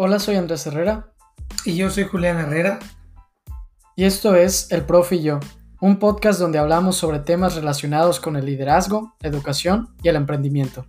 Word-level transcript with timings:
Hola, 0.00 0.20
soy 0.20 0.36
Andrés 0.36 0.64
Herrera. 0.64 1.12
Y 1.64 1.74
yo 1.74 1.90
soy 1.90 2.04
Julián 2.04 2.38
Herrera. 2.38 2.78
Y 3.96 4.04
esto 4.04 4.36
es 4.36 4.70
El 4.70 4.86
Profe 4.86 5.16
y 5.16 5.24
yo, 5.24 5.40
un 5.80 5.98
podcast 5.98 6.38
donde 6.38 6.60
hablamos 6.60 6.94
sobre 6.94 7.18
temas 7.18 7.56
relacionados 7.56 8.20
con 8.20 8.36
el 8.36 8.46
liderazgo, 8.46 9.16
educación 9.22 9.96
y 10.00 10.08
el 10.08 10.14
emprendimiento. 10.14 10.86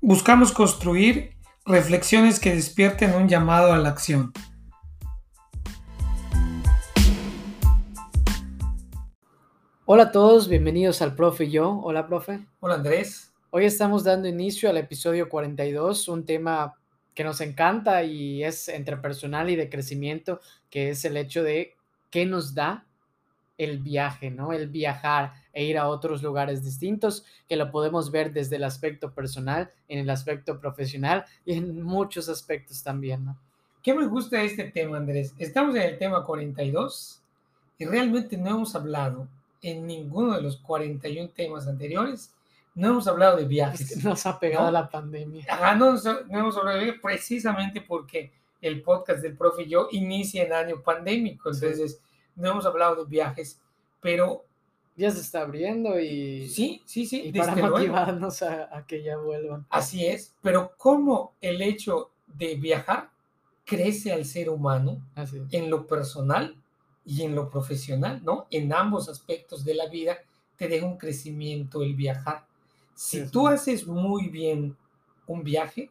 Buscamos 0.00 0.52
construir 0.52 1.36
reflexiones 1.66 2.40
que 2.40 2.54
despierten 2.54 3.14
un 3.16 3.28
llamado 3.28 3.70
a 3.74 3.76
la 3.76 3.90
acción. 3.90 4.32
Hola 9.84 10.04
a 10.04 10.10
todos, 10.10 10.48
bienvenidos 10.48 11.02
al 11.02 11.14
Profe 11.14 11.44
y 11.44 11.50
yo. 11.50 11.82
Hola, 11.82 12.06
profe. 12.06 12.46
Hola, 12.60 12.76
Andrés. 12.76 13.30
Hoy 13.50 13.66
estamos 13.66 14.04
dando 14.04 14.26
inicio 14.26 14.70
al 14.70 14.78
episodio 14.78 15.28
42, 15.28 16.08
un 16.08 16.24
tema 16.24 16.78
que 17.18 17.24
nos 17.24 17.40
encanta 17.40 18.04
y 18.04 18.44
es 18.44 18.68
interpersonal 18.68 19.50
y 19.50 19.56
de 19.56 19.68
crecimiento, 19.68 20.40
que 20.70 20.90
es 20.90 21.04
el 21.04 21.16
hecho 21.16 21.42
de 21.42 21.74
qué 22.10 22.24
nos 22.24 22.54
da 22.54 22.86
el 23.56 23.80
viaje, 23.80 24.30
¿no? 24.30 24.52
El 24.52 24.68
viajar 24.68 25.32
e 25.52 25.64
ir 25.64 25.78
a 25.78 25.88
otros 25.88 26.22
lugares 26.22 26.62
distintos, 26.62 27.24
que 27.48 27.56
lo 27.56 27.72
podemos 27.72 28.12
ver 28.12 28.32
desde 28.32 28.54
el 28.54 28.62
aspecto 28.62 29.12
personal, 29.14 29.72
en 29.88 29.98
el 29.98 30.10
aspecto 30.10 30.60
profesional 30.60 31.24
y 31.44 31.54
en 31.54 31.82
muchos 31.82 32.28
aspectos 32.28 32.84
también, 32.84 33.24
¿no? 33.24 33.36
¿Qué 33.82 33.94
me 33.94 34.06
gusta 34.06 34.40
este 34.40 34.70
tema, 34.70 34.98
Andrés? 34.98 35.34
Estamos 35.38 35.74
en 35.74 35.82
el 35.82 35.98
tema 35.98 36.24
42 36.24 37.20
y 37.78 37.84
realmente 37.84 38.36
no 38.36 38.50
hemos 38.50 38.76
hablado 38.76 39.26
en 39.60 39.88
ninguno 39.88 40.36
de 40.36 40.42
los 40.42 40.58
41 40.58 41.30
temas 41.30 41.66
anteriores 41.66 42.32
no 42.74 42.88
hemos 42.88 43.08
hablado 43.08 43.36
de 43.36 43.44
viajes. 43.44 44.02
nos 44.04 44.24
ha 44.26 44.38
pegado 44.38 44.70
la 44.70 44.88
pandemia. 44.88 45.44
Ajá, 45.48 45.74
no, 45.74 45.94
no, 45.94 46.38
hemos 46.38 46.56
hablado 46.56 46.78
de 46.78 46.84
viajes 46.84 47.02
precisamente 47.02 47.80
porque 47.80 48.32
el 48.60 48.82
podcast 48.82 49.22
del 49.22 49.36
profe 49.36 49.62
y 49.62 49.68
yo 49.68 49.88
inicia 49.92 50.44
en 50.44 50.52
año 50.52 50.82
pandémico, 50.82 51.50
entonces 51.50 52.00
no 52.36 52.50
hemos 52.50 52.66
hablado 52.66 53.04
de 53.04 53.10
viajes, 53.10 53.60
pero... 54.00 54.44
Ya 54.96 55.12
se 55.12 55.20
está 55.20 55.42
abriendo 55.42 56.00
y... 56.00 56.48
Sí, 56.48 56.82
sí, 56.84 57.06
sí. 57.06 57.22
Y 57.26 57.32
para 57.32 57.54
motivarnos 57.54 58.42
a, 58.42 58.84
que 58.84 59.00
ya 59.00 59.16
vuelvan. 59.16 59.64
Así 59.70 60.04
es, 60.04 60.34
pero 60.42 60.72
cómo 60.76 61.34
el 61.40 61.62
hecho 61.62 62.10
de 62.26 62.56
viajar 62.56 63.08
crece 63.64 64.12
al 64.12 64.24
ser 64.24 64.48
humano 64.48 65.00
en 65.52 65.70
lo 65.70 65.86
personal 65.86 66.56
y 67.04 67.22
en 67.22 67.34
lo 67.34 67.48
profesional, 67.48 68.22
¿no? 68.24 68.46
En 68.50 68.72
ambos 68.72 69.08
aspectos 69.08 69.64
de 69.64 69.74
la 69.74 69.86
vida 69.86 70.18
te 70.56 70.68
deja 70.68 70.86
un 70.86 70.98
crecimiento 70.98 71.82
el 71.82 71.94
viajar. 71.94 72.47
Si 72.98 73.28
tú 73.28 73.46
haces 73.46 73.86
muy 73.86 74.28
bien 74.28 74.76
un 75.28 75.44
viaje, 75.44 75.88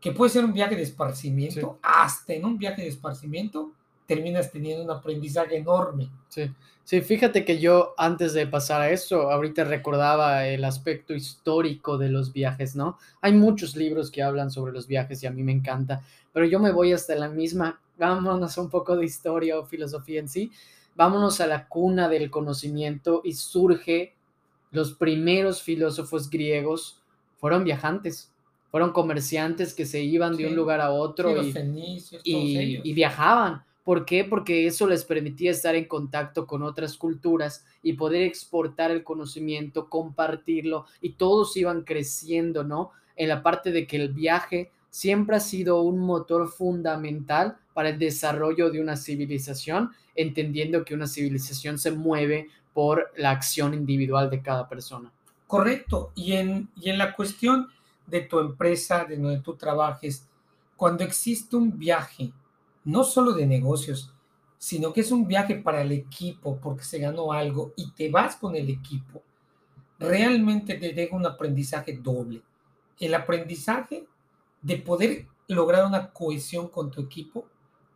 que 0.00 0.10
puede 0.10 0.28
ser 0.28 0.44
un 0.44 0.52
viaje 0.52 0.74
de 0.74 0.82
esparcimiento, 0.82 1.78
hasta 1.80 2.34
en 2.34 2.44
un 2.44 2.58
viaje 2.58 2.82
de 2.82 2.88
esparcimiento 2.88 3.70
terminas 4.06 4.50
teniendo 4.50 4.82
un 4.82 4.90
aprendizaje 4.90 5.56
enorme. 5.56 6.10
Sí. 6.28 6.50
sí, 6.82 7.00
fíjate 7.00 7.44
que 7.44 7.60
yo 7.60 7.94
antes 7.96 8.32
de 8.32 8.48
pasar 8.48 8.82
a 8.82 8.90
eso, 8.90 9.30
ahorita 9.30 9.62
recordaba 9.62 10.48
el 10.48 10.64
aspecto 10.64 11.14
histórico 11.14 11.96
de 11.96 12.08
los 12.08 12.32
viajes, 12.32 12.74
¿no? 12.74 12.98
Hay 13.20 13.32
muchos 13.32 13.76
libros 13.76 14.10
que 14.10 14.24
hablan 14.24 14.50
sobre 14.50 14.72
los 14.72 14.88
viajes 14.88 15.22
y 15.22 15.28
a 15.28 15.30
mí 15.30 15.44
me 15.44 15.52
encanta, 15.52 16.02
pero 16.32 16.44
yo 16.44 16.58
me 16.58 16.72
voy 16.72 16.92
hasta 16.92 17.14
la 17.14 17.28
misma, 17.28 17.80
vámonos 17.96 18.58
un 18.58 18.68
poco 18.68 18.96
de 18.96 19.04
historia 19.04 19.60
o 19.60 19.64
filosofía 19.64 20.18
en 20.18 20.28
sí, 20.28 20.50
vámonos 20.96 21.40
a 21.40 21.46
la 21.46 21.68
cuna 21.68 22.08
del 22.08 22.32
conocimiento 22.32 23.20
y 23.22 23.34
surge 23.34 24.16
los 24.70 24.92
primeros 24.94 25.62
filósofos 25.62 26.28
griegos 26.30 27.00
fueron 27.38 27.64
viajantes, 27.64 28.32
fueron 28.70 28.92
comerciantes 28.92 29.74
que 29.74 29.86
se 29.86 30.02
iban 30.02 30.36
de 30.36 30.46
un 30.46 30.56
lugar 30.56 30.80
a 30.80 30.90
otro 30.90 31.34
y, 32.24 32.92
viajaban. 32.92 33.62
¿Por 33.84 34.04
qué? 34.04 34.24
Porque 34.24 34.66
eso 34.66 34.88
les 34.88 35.04
permitía 35.04 35.52
estar 35.52 35.76
en 35.76 35.84
contacto 35.84 36.46
con 36.46 36.62
otras 36.64 36.96
culturas 36.96 37.64
y 37.82 37.92
poder 37.92 38.22
exportar 38.22 38.90
el 38.90 39.04
conocimiento, 39.04 39.88
compartirlo 39.88 40.86
y 41.00 41.10
todos 41.10 41.56
iban 41.56 41.82
creciendo, 41.82 42.64
¿no? 42.64 42.90
En 43.14 43.28
la 43.28 43.44
parte 43.44 43.70
de 43.70 43.86
que 43.86 43.96
el 43.96 44.12
viaje 44.12 44.72
siempre 44.90 45.36
ha 45.36 45.40
sido 45.40 45.82
un 45.82 46.00
motor 46.00 46.48
fundamental 46.48 47.58
para 47.74 47.90
el 47.90 47.98
desarrollo 47.98 48.70
de 48.70 48.80
una 48.80 48.96
civilización, 48.96 49.90
entendiendo 50.14 50.84
que 50.84 50.94
una 50.94 51.06
civilización 51.06 51.78
se 51.78 51.92
mueve 51.92 52.48
por 52.76 53.10
la 53.16 53.30
acción 53.30 53.72
individual 53.72 54.28
de 54.28 54.42
cada 54.42 54.68
persona. 54.68 55.10
Correcto. 55.46 56.12
Y 56.14 56.34
en, 56.34 56.68
y 56.76 56.90
en 56.90 56.98
la 56.98 57.14
cuestión 57.14 57.68
de 58.06 58.20
tu 58.20 58.38
empresa, 58.38 59.06
de 59.06 59.16
donde 59.16 59.40
tú 59.40 59.56
trabajes, 59.56 60.28
cuando 60.76 61.02
existe 61.02 61.56
un 61.56 61.78
viaje, 61.78 62.34
no 62.84 63.02
solo 63.02 63.32
de 63.32 63.46
negocios, 63.46 64.12
sino 64.58 64.92
que 64.92 65.00
es 65.00 65.10
un 65.10 65.26
viaje 65.26 65.54
para 65.54 65.80
el 65.80 65.90
equipo 65.90 66.58
porque 66.60 66.84
se 66.84 66.98
ganó 66.98 67.32
algo 67.32 67.72
y 67.76 67.92
te 67.92 68.10
vas 68.10 68.36
con 68.36 68.54
el 68.54 68.68
equipo, 68.68 69.22
realmente 69.98 70.74
te 70.74 70.92
deja 70.92 71.16
un 71.16 71.24
aprendizaje 71.24 71.98
doble. 72.02 72.42
El 73.00 73.14
aprendizaje 73.14 74.06
de 74.60 74.76
poder 74.76 75.26
lograr 75.48 75.86
una 75.86 76.10
cohesión 76.12 76.68
con 76.68 76.90
tu 76.90 77.00
equipo, 77.00 77.46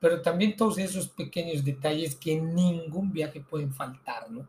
pero 0.00 0.22
también 0.22 0.56
todos 0.56 0.78
esos 0.78 1.06
pequeños 1.08 1.62
detalles 1.62 2.16
que 2.16 2.32
en 2.32 2.54
ningún 2.54 3.12
viaje 3.12 3.42
pueden 3.42 3.74
faltar, 3.74 4.30
¿no? 4.30 4.48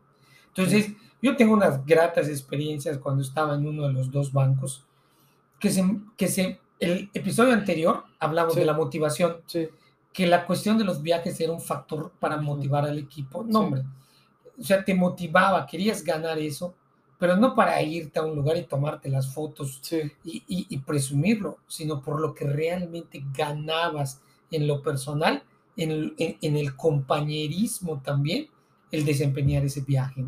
Entonces, 0.54 0.92
yo 1.22 1.36
tengo 1.36 1.54
unas 1.54 1.84
gratas 1.86 2.28
experiencias 2.28 2.98
cuando 2.98 3.22
estaba 3.22 3.54
en 3.54 3.66
uno 3.66 3.86
de 3.86 3.92
los 3.92 4.10
dos 4.10 4.32
bancos, 4.32 4.84
que 5.58 5.70
se, 5.70 5.84
que 6.16 6.28
se, 6.28 6.60
el 6.80 7.10
episodio 7.14 7.52
anterior 7.52 8.04
hablamos 8.18 8.54
de 8.56 8.64
la 8.64 8.74
motivación, 8.74 9.36
que 10.12 10.26
la 10.26 10.44
cuestión 10.44 10.76
de 10.76 10.84
los 10.84 11.00
viajes 11.00 11.40
era 11.40 11.52
un 11.52 11.60
factor 11.60 12.12
para 12.18 12.36
motivar 12.36 12.84
al 12.84 12.98
equipo. 12.98 13.44
No, 13.44 13.60
hombre, 13.60 13.82
o 14.58 14.62
sea, 14.62 14.84
te 14.84 14.94
motivaba, 14.94 15.66
querías 15.66 16.04
ganar 16.04 16.38
eso, 16.38 16.74
pero 17.18 17.36
no 17.36 17.54
para 17.54 17.80
irte 17.82 18.18
a 18.18 18.24
un 18.24 18.34
lugar 18.34 18.56
y 18.56 18.64
tomarte 18.64 19.08
las 19.08 19.32
fotos 19.32 19.80
y, 20.24 20.42
y, 20.46 20.78
presumirlo, 20.78 21.58
sino 21.68 22.02
por 22.02 22.20
lo 22.20 22.34
que 22.34 22.44
realmente 22.44 23.24
ganabas 23.32 24.20
en 24.50 24.66
lo 24.66 24.82
personal, 24.82 25.44
en 25.76 26.14
en, 26.18 26.36
en 26.40 26.56
el 26.56 26.76
compañerismo 26.76 28.02
también, 28.02 28.48
el 28.90 29.04
desempeñar 29.04 29.64
ese 29.64 29.80
viaje. 29.80 30.24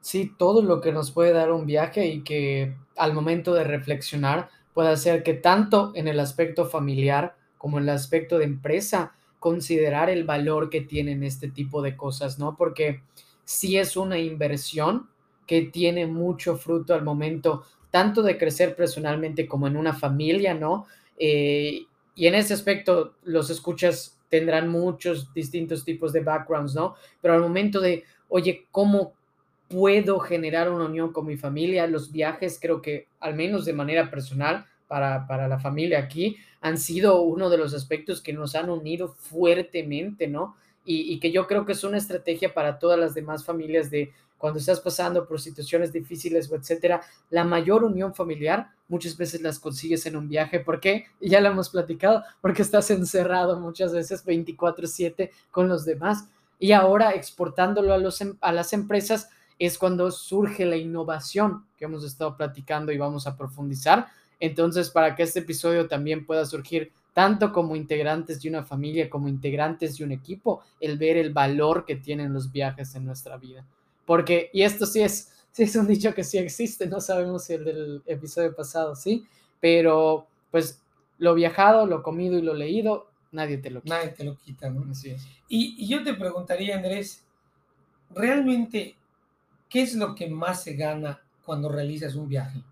Sí, 0.00 0.32
todo 0.38 0.62
lo 0.62 0.80
que 0.80 0.92
nos 0.92 1.10
puede 1.10 1.32
dar 1.32 1.52
un 1.52 1.66
viaje 1.66 2.06
y 2.06 2.22
que 2.22 2.74
al 2.96 3.12
momento 3.14 3.52
de 3.54 3.64
reflexionar 3.64 4.48
puede 4.72 4.90
hacer 4.90 5.22
que 5.22 5.34
tanto 5.34 5.92
en 5.94 6.08
el 6.08 6.20
aspecto 6.20 6.66
familiar 6.66 7.36
como 7.58 7.78
en 7.78 7.84
el 7.84 7.90
aspecto 7.90 8.38
de 8.38 8.44
empresa, 8.44 9.12
considerar 9.40 10.08
el 10.08 10.24
valor 10.24 10.70
que 10.70 10.80
tienen 10.80 11.22
este 11.24 11.48
tipo 11.48 11.82
de 11.82 11.96
cosas, 11.96 12.38
¿no? 12.38 12.56
Porque 12.56 13.02
sí 13.44 13.76
es 13.76 13.96
una 13.96 14.18
inversión 14.18 15.08
que 15.46 15.62
tiene 15.62 16.06
mucho 16.06 16.56
fruto 16.56 16.94
al 16.94 17.02
momento, 17.04 17.64
tanto 17.90 18.22
de 18.22 18.38
crecer 18.38 18.76
personalmente 18.76 19.48
como 19.48 19.66
en 19.66 19.76
una 19.76 19.94
familia, 19.94 20.54
¿no? 20.54 20.86
Eh, 21.18 21.86
y 22.14 22.26
en 22.26 22.34
ese 22.34 22.54
aspecto, 22.54 23.14
los 23.24 23.50
escuchas 23.50 24.16
tendrán 24.28 24.68
muchos 24.68 25.32
distintos 25.34 25.84
tipos 25.84 26.12
de 26.12 26.20
backgrounds, 26.20 26.74
¿no? 26.74 26.94
Pero 27.20 27.34
al 27.34 27.40
momento 27.40 27.80
de, 27.80 28.04
oye, 28.28 28.66
¿cómo 28.70 29.14
puedo 29.68 30.18
generar 30.18 30.70
una 30.70 30.86
unión 30.86 31.12
con 31.12 31.26
mi 31.26 31.36
familia. 31.36 31.86
Los 31.86 32.10
viajes 32.10 32.58
creo 32.60 32.82
que, 32.82 33.06
al 33.20 33.34
menos 33.34 33.64
de 33.64 33.72
manera 33.72 34.10
personal, 34.10 34.66
para, 34.86 35.26
para, 35.26 35.48
la 35.48 35.58
familia 35.58 35.98
aquí, 35.98 36.36
han 36.60 36.78
sido 36.78 37.20
uno 37.20 37.50
de 37.50 37.58
los 37.58 37.74
aspectos 37.74 38.22
que 38.22 38.32
nos 38.32 38.54
han 38.54 38.70
unido 38.70 39.08
fuertemente, 39.08 40.26
¿no? 40.26 40.56
Y, 40.84 41.12
y, 41.12 41.20
que 41.20 41.30
yo 41.30 41.46
creo 41.46 41.66
que 41.66 41.72
es 41.72 41.84
una 41.84 41.98
estrategia 41.98 42.54
para 42.54 42.78
todas 42.78 42.98
las 42.98 43.14
demás 43.14 43.44
familias 43.44 43.90
de 43.90 44.10
cuando 44.38 44.60
estás 44.60 44.80
pasando 44.80 45.26
por 45.26 45.40
situaciones 45.40 45.92
difíciles 45.92 46.50
o 46.50 46.56
etcétera, 46.56 47.02
la 47.28 47.44
mayor 47.44 47.84
unión 47.84 48.14
familiar 48.14 48.70
muchas 48.86 49.16
veces 49.16 49.42
las 49.42 49.58
consigues 49.58 50.06
en 50.06 50.16
un 50.16 50.28
viaje. 50.28 50.60
¿Por 50.60 50.80
qué? 50.80 51.06
Ya 51.20 51.40
lo 51.40 51.48
hemos 51.48 51.68
platicado, 51.68 52.24
porque 52.40 52.62
estás 52.62 52.90
encerrado 52.90 53.58
muchas 53.60 53.92
veces 53.92 54.24
24/7 54.24 55.30
con 55.50 55.68
los 55.68 55.84
demás. 55.84 56.28
Y 56.58 56.72
ahora 56.72 57.12
exportándolo 57.12 57.92
a, 57.92 57.98
los, 57.98 58.20
em, 58.20 58.36
a 58.40 58.52
las 58.52 58.72
empresas, 58.72 59.28
es 59.58 59.78
cuando 59.78 60.10
surge 60.10 60.64
la 60.64 60.76
innovación 60.76 61.64
que 61.76 61.86
hemos 61.86 62.04
estado 62.04 62.36
platicando 62.36 62.92
y 62.92 62.98
vamos 62.98 63.26
a 63.26 63.36
profundizar. 63.36 64.06
Entonces, 64.40 64.90
para 64.90 65.16
que 65.16 65.24
este 65.24 65.40
episodio 65.40 65.88
también 65.88 66.24
pueda 66.24 66.46
surgir 66.46 66.92
tanto 67.12 67.52
como 67.52 67.74
integrantes 67.74 68.40
de 68.40 68.48
una 68.48 68.62
familia 68.62 69.10
como 69.10 69.26
integrantes 69.26 69.98
de 69.98 70.04
un 70.04 70.12
equipo, 70.12 70.62
el 70.78 70.96
ver 70.98 71.16
el 71.16 71.32
valor 71.32 71.84
que 71.84 71.96
tienen 71.96 72.32
los 72.32 72.52
viajes 72.52 72.94
en 72.94 73.04
nuestra 73.04 73.36
vida. 73.36 73.66
Porque, 74.06 74.50
y 74.52 74.62
esto 74.62 74.86
sí 74.86 75.02
es, 75.02 75.32
sí 75.50 75.64
es 75.64 75.74
un 75.74 75.88
dicho 75.88 76.14
que 76.14 76.22
sí 76.22 76.38
existe, 76.38 76.86
no 76.86 77.00
sabemos 77.00 77.44
si 77.44 77.54
el 77.54 77.64
del 77.64 78.02
episodio 78.06 78.54
pasado, 78.54 78.94
sí, 78.94 79.26
pero 79.58 80.28
pues 80.52 80.80
lo 81.18 81.34
viajado, 81.34 81.86
lo 81.86 82.04
comido 82.04 82.38
y 82.38 82.42
lo 82.42 82.54
leído, 82.54 83.08
nadie 83.32 83.58
te 83.58 83.70
lo 83.70 83.82
quita. 83.82 83.96
Nadie 83.96 84.10
te 84.10 84.22
lo 84.22 84.36
quita, 84.36 84.70
¿no? 84.70 84.86
Y, 85.48 85.74
y 85.76 85.88
yo 85.88 86.04
te 86.04 86.14
preguntaría, 86.14 86.76
Andrés, 86.76 87.24
¿realmente 88.14 88.94
¿qué 89.68 89.82
es 89.82 89.94
lo 89.94 90.14
que 90.14 90.28
más 90.28 90.62
se 90.62 90.74
gana 90.74 91.20
cuando 91.44 91.68
realizas 91.68 92.14
un 92.14 92.28
viaje? 92.28 92.62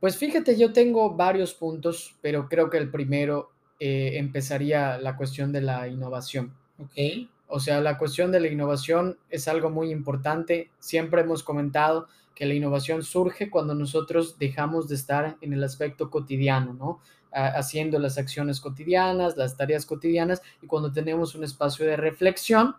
Pues 0.00 0.16
fíjate, 0.16 0.56
yo 0.56 0.72
tengo 0.72 1.14
varios 1.14 1.54
puntos, 1.54 2.14
pero 2.20 2.48
creo 2.48 2.68
que 2.68 2.78
el 2.78 2.90
primero 2.90 3.50
eh, 3.80 4.12
empezaría 4.14 4.98
la 4.98 5.16
cuestión 5.16 5.52
de 5.52 5.62
la 5.62 5.88
innovación. 5.88 6.54
Ok. 6.78 7.28
O 7.48 7.60
sea, 7.60 7.80
la 7.80 7.96
cuestión 7.96 8.32
de 8.32 8.40
la 8.40 8.48
innovación 8.48 9.18
es 9.30 9.48
algo 9.48 9.70
muy 9.70 9.90
importante. 9.90 10.70
Siempre 10.78 11.22
hemos 11.22 11.42
comentado 11.42 12.08
que 12.34 12.44
la 12.44 12.54
innovación 12.54 13.02
surge 13.02 13.48
cuando 13.48 13.74
nosotros 13.74 14.38
dejamos 14.38 14.88
de 14.88 14.96
estar 14.96 15.36
en 15.40 15.52
el 15.52 15.64
aspecto 15.64 16.10
cotidiano, 16.10 16.74
¿no? 16.74 17.00
haciendo 17.32 17.98
las 17.98 18.16
acciones 18.16 18.60
cotidianas, 18.60 19.36
las 19.36 19.58
tareas 19.58 19.84
cotidianas 19.84 20.40
y 20.62 20.66
cuando 20.66 20.90
tenemos 20.90 21.34
un 21.34 21.44
espacio 21.44 21.84
de 21.84 21.96
reflexión 21.96 22.76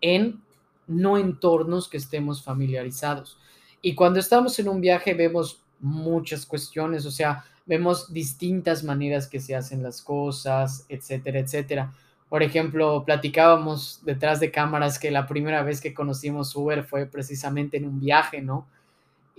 en 0.00 0.42
no 0.88 1.18
entornos 1.18 1.88
que 1.88 1.98
estemos 1.98 2.42
familiarizados. 2.42 3.38
Y 3.80 3.94
cuando 3.94 4.18
estamos 4.18 4.58
en 4.58 4.68
un 4.68 4.80
viaje 4.80 5.14
vemos 5.14 5.62
muchas 5.80 6.44
cuestiones, 6.44 7.06
o 7.06 7.10
sea, 7.10 7.44
vemos 7.66 8.12
distintas 8.12 8.82
maneras 8.82 9.28
que 9.28 9.38
se 9.38 9.54
hacen 9.54 9.82
las 9.82 10.02
cosas, 10.02 10.84
etcétera, 10.88 11.38
etcétera. 11.38 11.92
Por 12.28 12.42
ejemplo, 12.42 13.04
platicábamos 13.04 14.00
detrás 14.04 14.40
de 14.40 14.50
cámaras 14.50 14.98
que 14.98 15.10
la 15.10 15.26
primera 15.26 15.62
vez 15.62 15.80
que 15.80 15.94
conocimos 15.94 16.54
Uber 16.56 16.84
fue 16.84 17.06
precisamente 17.06 17.76
en 17.76 17.86
un 17.86 18.00
viaje, 18.00 18.42
¿no? 18.42 18.66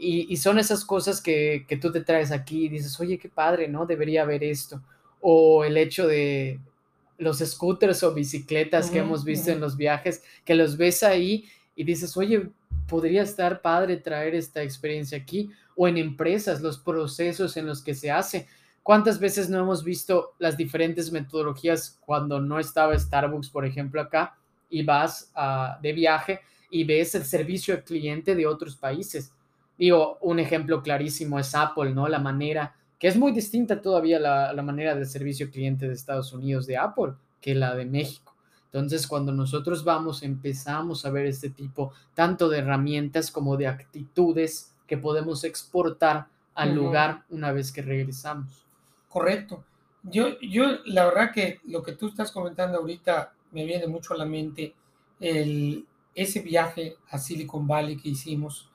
Y, 0.01 0.37
son 0.37 0.59
esas 0.59 0.85
cosas 0.85 1.21
que, 1.21 1.65
tú 1.81 1.91
te 1.91 2.01
traes 2.01 2.31
aquí 2.31 2.65
y 2.65 2.69
dices, 2.69 2.97
oye, 3.01 3.17
qué 3.17 3.27
padre, 3.27 3.67
¿no? 3.67 3.85
Debería 3.85 4.21
haber 4.21 4.45
esto. 4.45 4.81
O 5.19 5.65
el 5.65 5.75
hecho 5.75 6.07
de 6.07 6.59
los 7.19 7.39
scooters 7.39 8.01
o 8.01 8.13
bicicletas 8.13 8.89
que 8.89 8.99
hemos 8.99 9.23
visto 9.23 9.51
en 9.51 9.59
los 9.59 9.77
viajes, 9.77 10.23
que 10.43 10.55
los 10.55 10.77
ves 10.77 11.03
ahí 11.03 11.45
y 11.75 11.83
dices, 11.83 12.17
oye, 12.17 12.49
podría 12.87 13.21
estar 13.21 13.61
padre 13.61 13.97
traer 13.97 14.33
esta 14.33 14.63
experiencia 14.63 15.17
aquí. 15.17 15.51
O 15.75 15.87
en 15.87 15.97
empresas, 15.97 16.61
los 16.61 16.77
procesos 16.79 17.55
en 17.55 17.65
los 17.65 17.81
que 17.81 17.93
se 17.93 18.11
hace. 18.11 18.47
¿Cuántas 18.83 19.19
veces 19.19 19.49
no 19.49 19.59
hemos 19.59 19.83
visto 19.83 20.33
las 20.39 20.57
diferentes 20.57 21.11
metodologías 21.11 21.99
cuando 22.05 22.41
no 22.41 22.59
estaba 22.59 22.97
Starbucks, 22.97 23.49
por 23.49 23.65
ejemplo, 23.65 24.01
acá, 24.01 24.35
y 24.69 24.83
vas 24.83 25.31
de 25.81 25.93
viaje 25.93 26.39
y 26.71 26.83
ves 26.83 27.15
el 27.15 27.23
servicio 27.23 27.75
al 27.75 27.83
cliente 27.83 28.35
de 28.35 28.47
otros 28.47 28.75
países? 28.75 29.31
Digo, 29.77 30.17
un 30.21 30.39
ejemplo 30.39 30.81
clarísimo 30.81 31.39
es 31.39 31.55
Apple, 31.55 31.93
¿no? 31.93 32.07
La 32.09 32.19
manera, 32.19 32.75
que 32.99 33.07
es 33.07 33.17
muy 33.17 33.31
distinta 33.31 33.81
todavía 33.81 34.19
la, 34.19 34.53
la 34.53 34.61
manera 34.61 34.93
de 34.93 35.05
servicio 35.05 35.49
cliente 35.49 35.87
de 35.87 35.93
Estados 35.93 36.33
Unidos 36.33 36.67
de 36.67 36.77
Apple 36.77 37.13
que 37.41 37.55
la 37.55 37.73
de 37.75 37.85
México. 37.85 38.35
Entonces, 38.65 39.07
cuando 39.07 39.31
nosotros 39.31 39.83
vamos, 39.83 40.21
empezamos 40.21 41.05
a 41.05 41.09
ver 41.09 41.25
este 41.25 41.49
tipo 41.49 41.91
tanto 42.13 42.49
de 42.49 42.59
herramientas 42.59 43.31
como 43.31 43.57
de 43.57 43.67
actitudes 43.67 44.75
que 44.85 44.97
podemos 44.97 45.43
exportar 45.43 46.27
al 46.53 46.75
lugar 46.75 47.23
una 47.29 47.51
vez 47.51 47.71
que 47.71 47.81
regresamos. 47.81 48.65
Correcto. 49.07 49.63
Yo, 50.03 50.39
yo, 50.39 50.65
la 50.85 51.05
verdad 51.05 51.31
que 51.33 51.59
lo 51.65 51.81
que 51.81 51.93
tú 51.93 52.09
estás 52.09 52.31
comentando 52.31 52.77
ahorita 52.77 53.33
me 53.51 53.65
viene 53.65 53.87
mucho 53.87 54.13
a 54.13 54.17
la 54.17 54.25
mente 54.25 54.73
el, 55.19 55.85
ese 56.13 56.41
viaje 56.41 56.97
a 57.09 57.17
Silicon 57.17 57.65
Valley 57.67 57.97
que 57.97 58.09
hicimos 58.09 58.69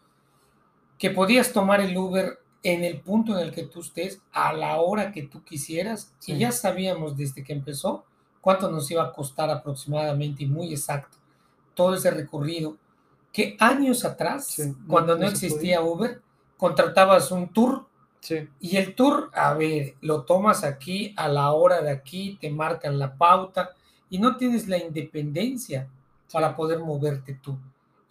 que 0.98 1.10
podías 1.10 1.52
tomar 1.52 1.80
el 1.80 1.96
Uber 1.96 2.38
en 2.64 2.82
el 2.82 3.00
punto 3.00 3.38
en 3.38 3.46
el 3.46 3.52
que 3.52 3.64
tú 3.64 3.80
estés, 3.80 4.20
a 4.32 4.52
la 4.52 4.80
hora 4.80 5.12
que 5.12 5.22
tú 5.22 5.44
quisieras, 5.44 6.12
y 6.26 6.38
ya 6.38 6.50
sabíamos 6.50 7.16
desde 7.16 7.44
que 7.44 7.52
empezó 7.52 8.04
cuánto 8.40 8.70
nos 8.70 8.90
iba 8.90 9.04
a 9.04 9.12
costar 9.12 9.50
aproximadamente 9.50 10.42
y 10.42 10.46
muy 10.46 10.72
exacto 10.72 11.18
todo 11.74 11.94
ese 11.94 12.10
recorrido, 12.10 12.76
que 13.32 13.56
años 13.58 14.04
atrás, 14.04 14.56
cuando 14.86 15.16
no, 15.16 15.26
existía 15.26 15.82
Uber, 15.82 16.22
contratabas 16.56 17.30
un 17.30 17.48
tour 17.48 17.86
y 18.60 18.76
el 18.76 18.94
tour, 18.94 19.30
a 19.34 19.52
ver, 19.54 19.96
lo 20.00 20.22
tomas 20.22 20.64
aquí 20.64 21.12
a 21.16 21.28
la 21.28 21.52
hora 21.52 21.82
de 21.82 21.90
aquí, 21.90 22.38
te 22.40 22.48
marcan 22.48 22.98
la 22.98 23.16
pauta 23.16 23.70
y 24.08 24.18
no 24.18 24.36
tienes 24.36 24.68
la 24.68 24.78
independencia 24.78 25.88
para 26.32 26.56
poder 26.56 26.78
moverte 26.78 27.34
tú. 27.34 27.58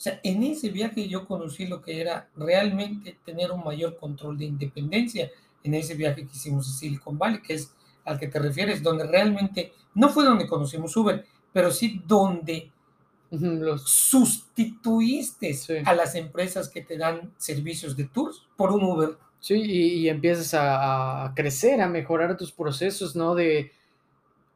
O 0.03 0.09
sea, 0.09 0.19
en 0.21 0.43
ese 0.43 0.69
viaje 0.69 1.07
yo 1.07 1.25
conocí 1.25 1.65
lo 1.65 1.81
que 1.81 2.01
era 2.01 2.27
realmente 2.35 3.15
tener 3.23 3.53
un 3.53 3.63
mayor 3.63 3.95
control 3.95 4.37
de 4.37 4.43
independencia 4.43 5.31
en 5.63 5.75
ese 5.75 5.95
viaje 5.95 6.27
que 6.27 6.35
hicimos 6.35 6.67
a 6.67 6.73
Silicon 6.73 7.17
Valley, 7.17 7.41
que 7.41 7.53
es 7.53 7.73
al 8.03 8.19
que 8.19 8.27
te 8.27 8.37
refieres, 8.37 8.83
donde 8.83 9.07
realmente 9.07 9.71
no 9.95 10.09
fue 10.09 10.25
donde 10.25 10.45
conocimos 10.45 10.97
Uber, 10.97 11.25
pero 11.53 11.71
sí 11.71 12.01
donde 12.05 12.69
los 13.31 13.89
sustituiste 13.89 15.55
a 15.85 15.93
las 15.93 16.15
empresas 16.15 16.67
que 16.67 16.81
te 16.81 16.97
dan 16.97 17.31
servicios 17.37 17.95
de 17.95 18.03
tours 18.03 18.45
por 18.57 18.73
un 18.73 18.83
Uber. 18.83 19.17
Sí, 19.39 19.53
y, 19.55 20.09
empiezas 20.09 20.53
a, 20.53 21.27
a, 21.27 21.33
crecer, 21.33 21.79
a 21.79 21.87
mejorar 21.87 22.35
tus 22.35 22.51
procesos, 22.51 23.15
¿no? 23.15 23.35
De, 23.35 23.71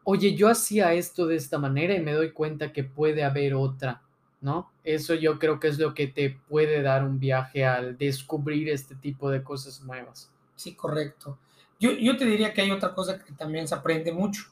oye, 0.04 0.36
yo 0.36 0.50
hacía 0.50 0.92
esto 0.92 1.26
de 1.26 1.38
esta 1.38 1.58
manera 1.58 1.96
y 1.96 2.02
me 2.02 2.12
doy 2.12 2.34
cuenta 2.34 2.74
que 2.74 2.84
puede 2.84 3.24
haber 3.24 3.54
otra. 3.54 4.02
¿No? 4.42 4.72
Eso 4.84 5.14
yo 5.16 5.40
creo 5.40 5.60
que 5.60 5.68
es 5.68 5.80
lo 5.80 5.94
que 5.94 6.08
te 6.08 6.38
puede 6.48 6.82
dar 6.82 7.04
un 7.04 7.20
viaje 7.20 7.66
al 7.66 7.98
descubrir 7.98 8.70
este 8.70 8.96
tipo 8.96 9.30
de 9.30 9.44
cosas 9.44 9.82
nuevas. 9.82 10.32
Sí, 10.56 10.76
correcto. 10.76 11.38
Yo, 11.80 11.92
yo 11.92 12.18
te 12.18 12.26
diría 12.26 12.54
que 12.54 12.62
hay 12.62 12.72
otra 12.72 12.94
cosa 12.94 13.24
que 13.24 13.34
también 13.34 13.68
se 13.68 13.76
aprende 13.76 14.12
mucho, 14.12 14.44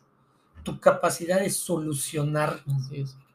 tu 0.63 0.79
capacidad 0.79 1.39
de 1.39 1.49
solucionar 1.49 2.61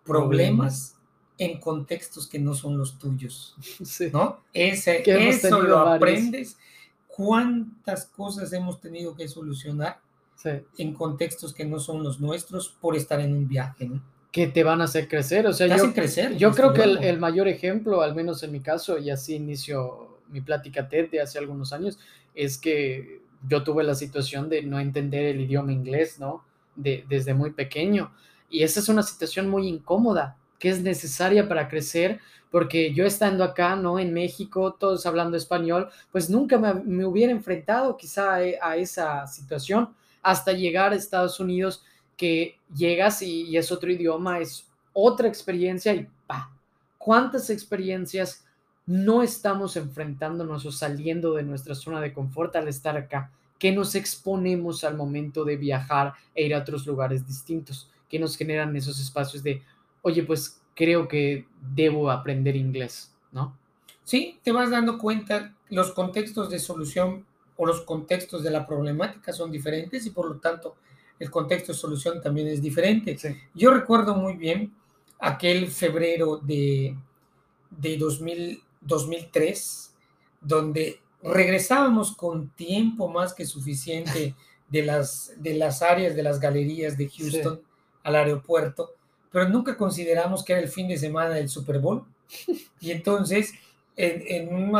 problemas 0.04 0.96
en 1.38 1.58
contextos 1.58 2.28
que 2.28 2.38
no 2.38 2.54
son 2.54 2.76
los 2.76 2.98
tuyos, 2.98 3.56
¿no? 4.12 4.40
Ese, 4.52 5.02
eso 5.06 5.62
lo 5.62 5.78
aprendes. 5.78 6.58
¿Cuántas 7.06 8.06
cosas 8.06 8.52
hemos 8.52 8.80
tenido 8.80 9.16
que 9.16 9.26
solucionar 9.26 10.00
en 10.78 10.94
contextos 10.94 11.52
que 11.52 11.64
no 11.64 11.78
son 11.78 12.02
los 12.02 12.20
nuestros 12.20 12.68
por 12.68 12.96
estar 12.96 13.20
en 13.20 13.34
un 13.34 13.48
viaje, 13.48 13.86
¿no? 13.86 14.02
Que 14.32 14.46
te 14.46 14.62
van 14.62 14.80
a 14.80 14.84
hacer 14.84 15.08
crecer. 15.08 15.46
O 15.46 15.52
sea, 15.52 15.76
yo, 15.76 15.92
crecer, 15.92 16.36
yo 16.36 16.52
creo 16.52 16.72
que 16.72 16.82
el, 16.82 17.18
mayor 17.18 17.48
ejemplo, 17.48 18.02
al 18.02 18.14
menos 18.14 18.42
en 18.42 18.52
mi 18.52 18.60
caso, 18.60 18.98
y 18.98 19.10
así 19.10 19.34
inicio 19.34 20.18
mi 20.28 20.40
plática 20.40 20.88
TED 20.88 21.10
de 21.10 21.20
hace 21.20 21.38
algunos 21.38 21.72
años, 21.72 21.98
es 22.34 22.56
que 22.58 23.20
yo 23.48 23.64
tuve 23.64 23.82
la 23.82 23.94
situación 23.94 24.48
de 24.48 24.62
no 24.62 24.78
entender 24.78 25.24
el 25.24 25.40
idioma 25.40 25.72
inglés, 25.72 26.18
¿no? 26.20 26.44
De, 26.76 27.04
desde 27.08 27.34
muy 27.34 27.50
pequeño. 27.50 28.12
Y 28.48 28.62
esa 28.62 28.80
es 28.80 28.88
una 28.88 29.02
situación 29.02 29.48
muy 29.48 29.66
incómoda, 29.66 30.36
que 30.58 30.68
es 30.68 30.80
necesaria 30.80 31.48
para 31.48 31.68
crecer, 31.68 32.20
porque 32.50 32.92
yo 32.92 33.06
estando 33.06 33.42
acá, 33.42 33.74
¿no? 33.74 33.98
En 33.98 34.12
México, 34.12 34.76
todos 34.78 35.06
hablando 35.06 35.36
español, 35.36 35.88
pues 36.12 36.30
nunca 36.30 36.58
me, 36.58 36.74
me 36.74 37.04
hubiera 37.04 37.32
enfrentado 37.32 37.96
quizá 37.96 38.34
a, 38.34 38.40
a 38.62 38.76
esa 38.76 39.26
situación 39.26 39.88
hasta 40.22 40.52
llegar 40.52 40.92
a 40.92 40.96
Estados 40.96 41.40
Unidos 41.40 41.82
que 42.20 42.58
llegas 42.76 43.22
y, 43.22 43.56
es 43.56 43.72
otro 43.72 43.90
idioma, 43.90 44.40
es 44.40 44.66
otra 44.92 45.26
experiencia 45.26 45.94
y 45.94 46.06
pa, 46.26 46.52
¿cuántas 46.98 47.48
experiencias 47.48 48.44
no 48.84 49.22
estamos 49.22 49.74
enfrentándonos 49.78 50.66
o 50.66 50.70
saliendo 50.70 51.32
de 51.32 51.44
nuestra 51.44 51.74
zona 51.74 51.98
de 52.02 52.12
confort 52.12 52.54
al 52.56 52.68
estar 52.68 52.94
acá? 52.98 53.30
que 53.58 53.72
nos 53.72 53.94
exponemos 53.94 54.84
al 54.84 54.96
momento 54.98 55.44
de 55.44 55.56
viajar 55.56 56.12
e 56.34 56.44
ir 56.44 56.54
a 56.54 56.58
otros 56.58 56.86
lugares 56.86 57.26
distintos? 57.26 57.90
que 58.06 58.18
nos 58.18 58.36
generan 58.36 58.76
esos 58.76 59.00
espacios 59.00 59.42
de, 59.42 59.62
oye, 60.02 60.22
pues 60.22 60.60
creo 60.74 61.08
que 61.08 61.46
debo 61.74 62.10
aprender 62.10 62.54
inglés, 62.54 63.14
¿no? 63.32 63.56
Sí, 64.04 64.38
te 64.42 64.52
vas 64.52 64.70
dando 64.70 64.98
cuenta, 64.98 65.54
los 65.70 65.92
contextos 65.92 66.50
de 66.50 66.58
solución 66.58 67.24
o 67.56 67.64
los 67.64 67.80
contextos 67.82 68.42
de 68.42 68.50
la 68.50 68.66
problemática 68.66 69.32
son 69.32 69.50
diferentes 69.50 70.04
y 70.04 70.10
por 70.10 70.28
lo 70.28 70.36
tanto 70.38 70.74
el 71.20 71.30
contexto 71.30 71.72
de 71.72 71.78
solución 71.78 72.20
también 72.20 72.48
es 72.48 72.60
diferente. 72.62 73.16
Yo 73.54 73.72
recuerdo 73.72 74.16
muy 74.16 74.36
bien 74.36 74.74
aquel 75.18 75.70
febrero 75.70 76.38
de, 76.38 76.96
de 77.70 77.98
2003, 77.98 79.94
donde 80.40 81.00
regresábamos 81.22 82.16
con 82.16 82.48
tiempo 82.50 83.08
más 83.08 83.34
que 83.34 83.44
suficiente 83.44 84.34
de 84.68 84.82
las, 84.82 85.34
de 85.36 85.54
las 85.54 85.82
áreas 85.82 86.16
de 86.16 86.22
las 86.22 86.40
galerías 86.40 86.96
de 86.96 87.10
Houston 87.10 87.60
al 88.02 88.16
aeropuerto, 88.16 88.94
pero 89.30 89.46
nunca 89.46 89.76
consideramos 89.76 90.42
que 90.42 90.54
era 90.54 90.62
el 90.62 90.68
fin 90.68 90.88
de 90.88 90.96
semana 90.96 91.34
del 91.34 91.50
Super 91.50 91.80
Bowl. 91.80 92.04
Y 92.80 92.92
entonces, 92.92 93.52
en, 93.94 94.22
en, 94.26 94.72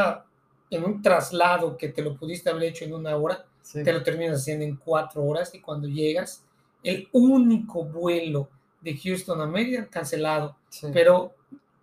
en 0.70 0.85
un 0.85 1.02
traslado 1.02 1.76
que 1.76 1.88
te 1.88 2.00
lo 2.02 2.16
pudiste 2.16 2.49
haber 2.49 2.62
hecho 2.62 2.87
en 2.87 2.94
una 2.94 3.14
hora, 3.16 3.44
te 3.73 3.93
lo 3.93 4.03
terminas 4.03 4.41
haciendo 4.41 4.65
en 4.65 4.77
cuatro 4.77 5.23
horas 5.25 5.55
y 5.55 5.61
cuando 5.61 5.89
llegas, 5.89 6.45
el 6.83 7.09
único 7.12 7.85
vuelo 7.85 8.49
de 8.81 8.97
Houston 8.97 9.41
a 9.41 9.47
Mérida 9.47 9.87
cancelado, 9.87 10.57
pero 10.93 11.35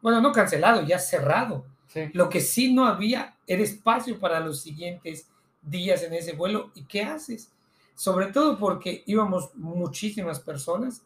bueno, 0.02 0.22
no 0.22 0.32
cancelado, 0.32 0.84
ya 0.84 1.00
cerrado. 1.00 1.66
Lo 2.14 2.30
que 2.30 2.42
sí 2.42 2.74
no 2.74 2.86
había 2.86 3.36
era 3.48 3.64
espacio 3.64 4.20
para 4.20 4.40
los 4.40 4.62
siguientes 4.62 5.28
días 5.62 6.04
en 6.04 6.14
ese 6.14 6.34
vuelo. 6.34 6.72
¿Y 6.76 6.84
qué 6.84 7.02
haces? 7.02 7.52
Sobre 7.96 8.28
todo 8.28 8.60
porque 8.60 9.04
íbamos 9.06 9.56
muchísimas 9.56 10.40
personas. 10.40 11.02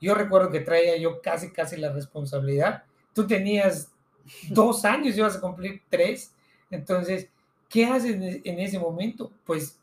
Yo 0.00 0.14
recuerdo 0.14 0.50
que 0.50 0.60
traía 0.60 0.96
yo 0.96 1.20
casi, 1.20 1.50
casi 1.50 1.76
la 1.76 1.92
responsabilidad. 1.92 2.84
Tú 3.12 3.26
tenías 3.26 3.90
dos 4.48 4.84
años, 4.84 5.16
ibas 5.16 5.36
a 5.36 5.40
cumplir 5.40 5.82
tres. 5.88 6.32
Entonces, 6.70 7.28
¿qué 7.68 7.84
haces 7.86 8.16
en 8.16 8.58
ese 8.58 8.78
momento? 8.78 9.30
Pues 9.44 9.78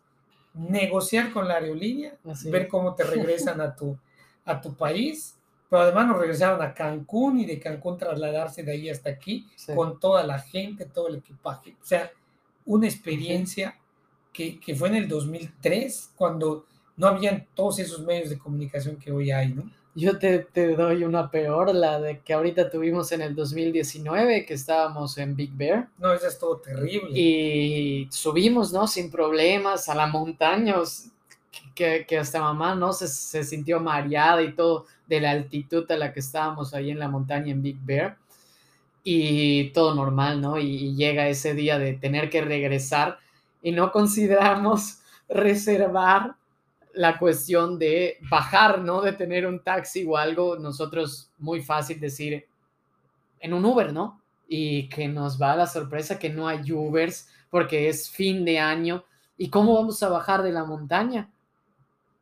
negociar 0.54 1.32
con 1.32 1.48
la 1.48 1.56
aerolínea, 1.56 2.16
Así 2.30 2.50
ver 2.50 2.68
cómo 2.68 2.94
te 2.96 3.04
regresan 3.16 3.62
a 3.62 3.76
tu, 3.76 3.98
a 4.46 4.60
tu 4.62 4.74
país, 4.76 5.36
pero 5.70 5.84
además 5.84 6.08
nos 6.08 6.20
regresaron 6.20 6.62
a 6.62 6.74
Cancún 6.74 7.40
y 7.40 7.46
de 7.46 7.60
Cancún 7.60 7.98
trasladarse 7.98 8.64
de 8.64 8.72
ahí 8.74 8.90
hasta 8.90 9.10
aquí 9.10 9.48
Sí. 9.56 9.74
con 9.74 10.00
toda 10.00 10.24
la 10.26 10.40
gente, 10.40 10.86
todo 10.86 11.08
el 11.08 11.16
equipaje. 11.16 11.76
O 11.82 11.86
sea, 11.86 12.12
una 12.66 12.88
experiencia 12.88 13.78
que, 14.34 14.60
que 14.60 14.76
fue 14.76 14.90
en 14.90 14.96
el 14.96 15.08
2003, 15.08 16.12
cuando 16.16 16.66
no 16.98 17.08
habían 17.08 17.48
todos 17.56 17.80
esos 17.80 18.02
medios 18.02 18.30
de 18.30 18.38
comunicación 18.38 18.98
que 18.98 19.12
hoy 19.12 19.32
hay, 19.32 19.54
¿no? 19.54 19.64
Yo 19.94 20.18
te, 20.18 20.40
te 20.40 20.76
doy 20.76 21.04
una 21.04 21.30
peor, 21.30 21.76
la 21.76 22.00
de 22.00 22.20
que 22.22 22.34
ahorita 22.34 22.70
tuvimos 22.70 23.12
en 23.12 23.22
el 23.22 23.36
2019, 23.36 24.46
que 24.46 24.54
estábamos 24.54 25.18
en 25.18 25.36
Big 25.36 25.52
Bear 25.54 25.90
No, 25.98 26.14
eso 26.14 26.28
es 26.28 26.40
todo 26.40 26.58
terrible. 26.58 27.10
y 27.14 28.08
subimos, 28.10 28.72
¿no? 28.72 28.88
Sin 28.88 29.12
problemas 29.12 29.90
a 29.90 29.96
la 29.96 30.08
montaña, 30.08 30.76
que, 31.76 32.06
que 32.08 32.18
hasta 32.18 32.40
mamá, 32.40 32.76
¿no? 32.76 32.94
Se, 32.94 33.08
se 33.08 33.44
sintió 33.44 33.80
mareada 33.80 34.42
y 34.42 34.54
todo 34.54 34.86
de 35.08 35.20
la 35.22 35.32
altitud 35.32 35.90
a 35.92 35.98
la 35.98 36.14
que 36.14 36.22
estábamos 36.22 36.74
ahí 36.74 36.90
en 36.92 37.00
la 37.00 37.10
montaña 37.10 37.52
en 37.52 37.62
Big 37.62 37.78
Bear 37.82 38.18
y 39.04 39.70
todo 39.72 39.96
normal, 39.96 40.42
¿no? 40.42 40.60
Y, 40.60 40.68
y 40.76 40.96
llega 40.96 41.28
ese 41.30 41.54
día 41.54 41.80
de 41.80 41.94
tener 41.94 42.30
que 42.30 42.42
regresar 42.42 43.20
y 43.62 43.72
no 43.72 43.92
consideramos 43.92 45.00
reservar 45.30 46.36
la 46.94 47.18
cuestión 47.18 47.80
de 47.80 48.18
bajar, 48.30 48.82
¿no? 48.82 49.02
De 49.02 49.14
tener 49.14 49.48
un 49.48 49.64
taxi 49.64 50.06
o 50.08 50.18
algo, 50.18 50.58
nosotros 50.58 51.32
muy 51.38 51.62
fácil 51.62 52.00
decir 52.00 52.46
en 53.40 53.54
un 53.54 53.66
Uber, 53.66 53.92
¿no? 53.94 54.22
Y 54.48 54.90
que 54.90 55.08
nos 55.08 55.42
va 55.42 55.56
la 55.56 55.68
sorpresa 55.68 56.20
que 56.20 56.30
no 56.30 56.48
hay 56.48 56.72
Ubers 56.72 57.30
porque 57.50 57.90
es 57.90 58.10
fin 58.10 58.46
de 58.46 58.60
año. 58.60 59.04
¿Y 59.38 59.50
cómo 59.50 59.76
vamos 59.76 60.02
a 60.04 60.10
bajar 60.10 60.44
de 60.44 60.52
la 60.52 60.64
montaña? 60.64 61.30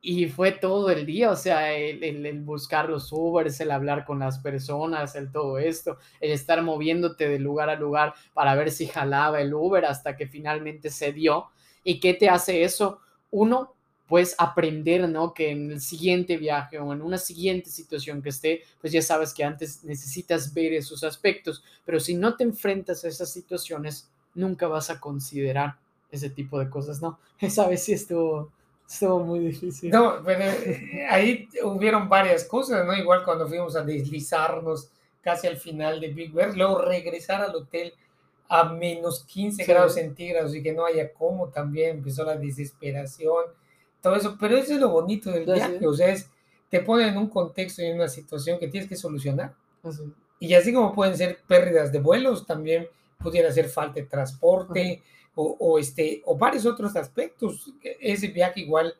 Y 0.02 0.28
fue 0.28 0.54
todo 0.54 0.90
el 0.90 1.06
día, 1.06 1.30
o 1.30 1.36
sea, 1.36 1.74
el, 1.74 2.42
buscar 2.44 2.88
los 2.88 3.12
Ubers, 3.12 3.60
el 3.60 3.72
hablar 3.72 4.06
con 4.06 4.20
las 4.20 4.40
personas, 4.40 5.16
el 5.16 5.30
todo 5.30 5.58
esto, 5.58 5.98
el 6.22 6.32
estar 6.32 6.64
moviéndote 6.64 7.28
de 7.28 7.38
lugar 7.38 7.70
a 7.70 7.76
lugar 7.76 8.14
para 8.34 8.56
ver 8.56 8.72
si 8.72 8.88
jalaba 8.88 9.42
el 9.42 9.54
Uber 9.54 9.84
hasta 9.84 10.16
que 10.16 10.28
finalmente 10.28 10.90
se 10.90 11.12
dio. 11.12 11.48
¿Y 11.84 12.00
qué 12.00 12.14
te 12.14 12.30
hace 12.30 12.64
eso? 12.64 13.02
Uno, 13.32 13.76
pues 14.10 14.36
aprender, 14.40 15.08
¿no? 15.08 15.34
Que 15.34 15.52
en 15.52 15.72
el 15.72 15.80
siguiente 15.82 16.36
viaje 16.36 16.80
o 16.80 16.92
en 16.92 17.02
una 17.02 17.18
siguiente 17.20 17.70
situación 17.70 18.22
que 18.22 18.30
esté, 18.30 18.64
pues 18.82 18.92
ya 18.92 19.02
sabes 19.04 19.34
que 19.34 19.44
antes 19.44 19.84
necesitas 19.84 20.54
ver 20.54 20.74
esos 20.74 21.04
aspectos, 21.04 21.64
pero 21.86 22.00
si 22.00 22.16
no 22.16 22.36
te 22.36 22.44
enfrentas 22.44 23.06
a 23.06 23.08
esas 23.08 23.32
situaciones, 23.32 24.10
nunca 24.34 24.68
vas 24.68 24.90
a 24.90 25.00
considerar 25.00 25.78
ese 26.12 26.30
tipo 26.32 26.60
de 26.60 26.70
cosas, 26.70 27.02
¿no? 27.02 27.20
Esa 27.40 27.68
vez 27.68 27.84
sí 27.84 27.94
estuvo, 27.94 28.52
estuvo 28.90 29.20
muy 29.20 29.40
difícil. 29.40 29.92
No, 29.92 30.16
pero 30.26 30.44
eh, 30.44 31.06
ahí 31.10 31.48
hubieron 31.64 32.10
varias 32.10 32.44
cosas, 32.46 32.86
¿no? 32.86 32.96
Igual 32.98 33.24
cuando 33.24 33.48
fuimos 33.48 33.76
a 33.76 33.84
deslizarnos 33.84 34.90
casi 35.22 35.46
al 35.48 35.58
final 35.58 36.00
de 36.00 36.08
Big 36.08 36.32
Bear, 36.34 36.58
luego 36.58 36.82
regresar 36.82 37.42
al 37.42 37.56
hotel 37.56 37.94
a 38.48 38.64
menos 38.64 39.24
15 39.26 39.64
Sí. 39.64 39.72
grados 39.72 39.94
centígrados 39.94 40.56
y 40.56 40.64
que 40.64 40.74
no 40.74 40.84
haya 40.84 41.14
cómo 41.14 41.50
también 41.50 41.98
empezó 41.98 42.24
la 42.24 42.36
desesperación, 42.36 43.46
todo 44.02 44.16
eso, 44.16 44.38
pero 44.40 44.58
eso 44.58 44.74
es 44.74 44.80
lo 44.80 44.90
bonito 44.90 45.32
del 45.32 45.46
viaje, 45.46 45.86
o 45.86 45.94
sea, 45.94 46.10
es, 46.10 46.30
te 46.70 46.80
pone 46.82 47.08
en 47.08 47.18
un 47.18 47.28
contexto 47.30 47.82
y 47.82 47.86
en 47.86 47.96
una 47.96 48.08
situación 48.08 48.60
que 48.60 48.68
tienes 48.68 48.90
que 48.90 48.96
solucionar. 48.96 49.54
Así. 49.84 50.04
Y 50.40 50.54
así 50.54 50.74
como 50.74 50.94
pueden 50.94 51.18
ser 51.18 51.40
pérdidas 51.48 51.92
de 51.92 52.00
vuelos, 52.00 52.46
también 52.46 52.88
pudiera 53.18 53.52
ser 53.52 53.68
falta 53.68 53.96
de 53.96 54.06
transporte 54.06 55.04
o, 55.36 55.58
o 55.60 55.80
este, 55.80 56.22
o 56.26 56.38
varios 56.38 56.66
otros 56.66 56.96
aspectos. 56.96 57.74
Ese 58.00 58.28
viaje 58.28 58.62
igual 58.62 58.96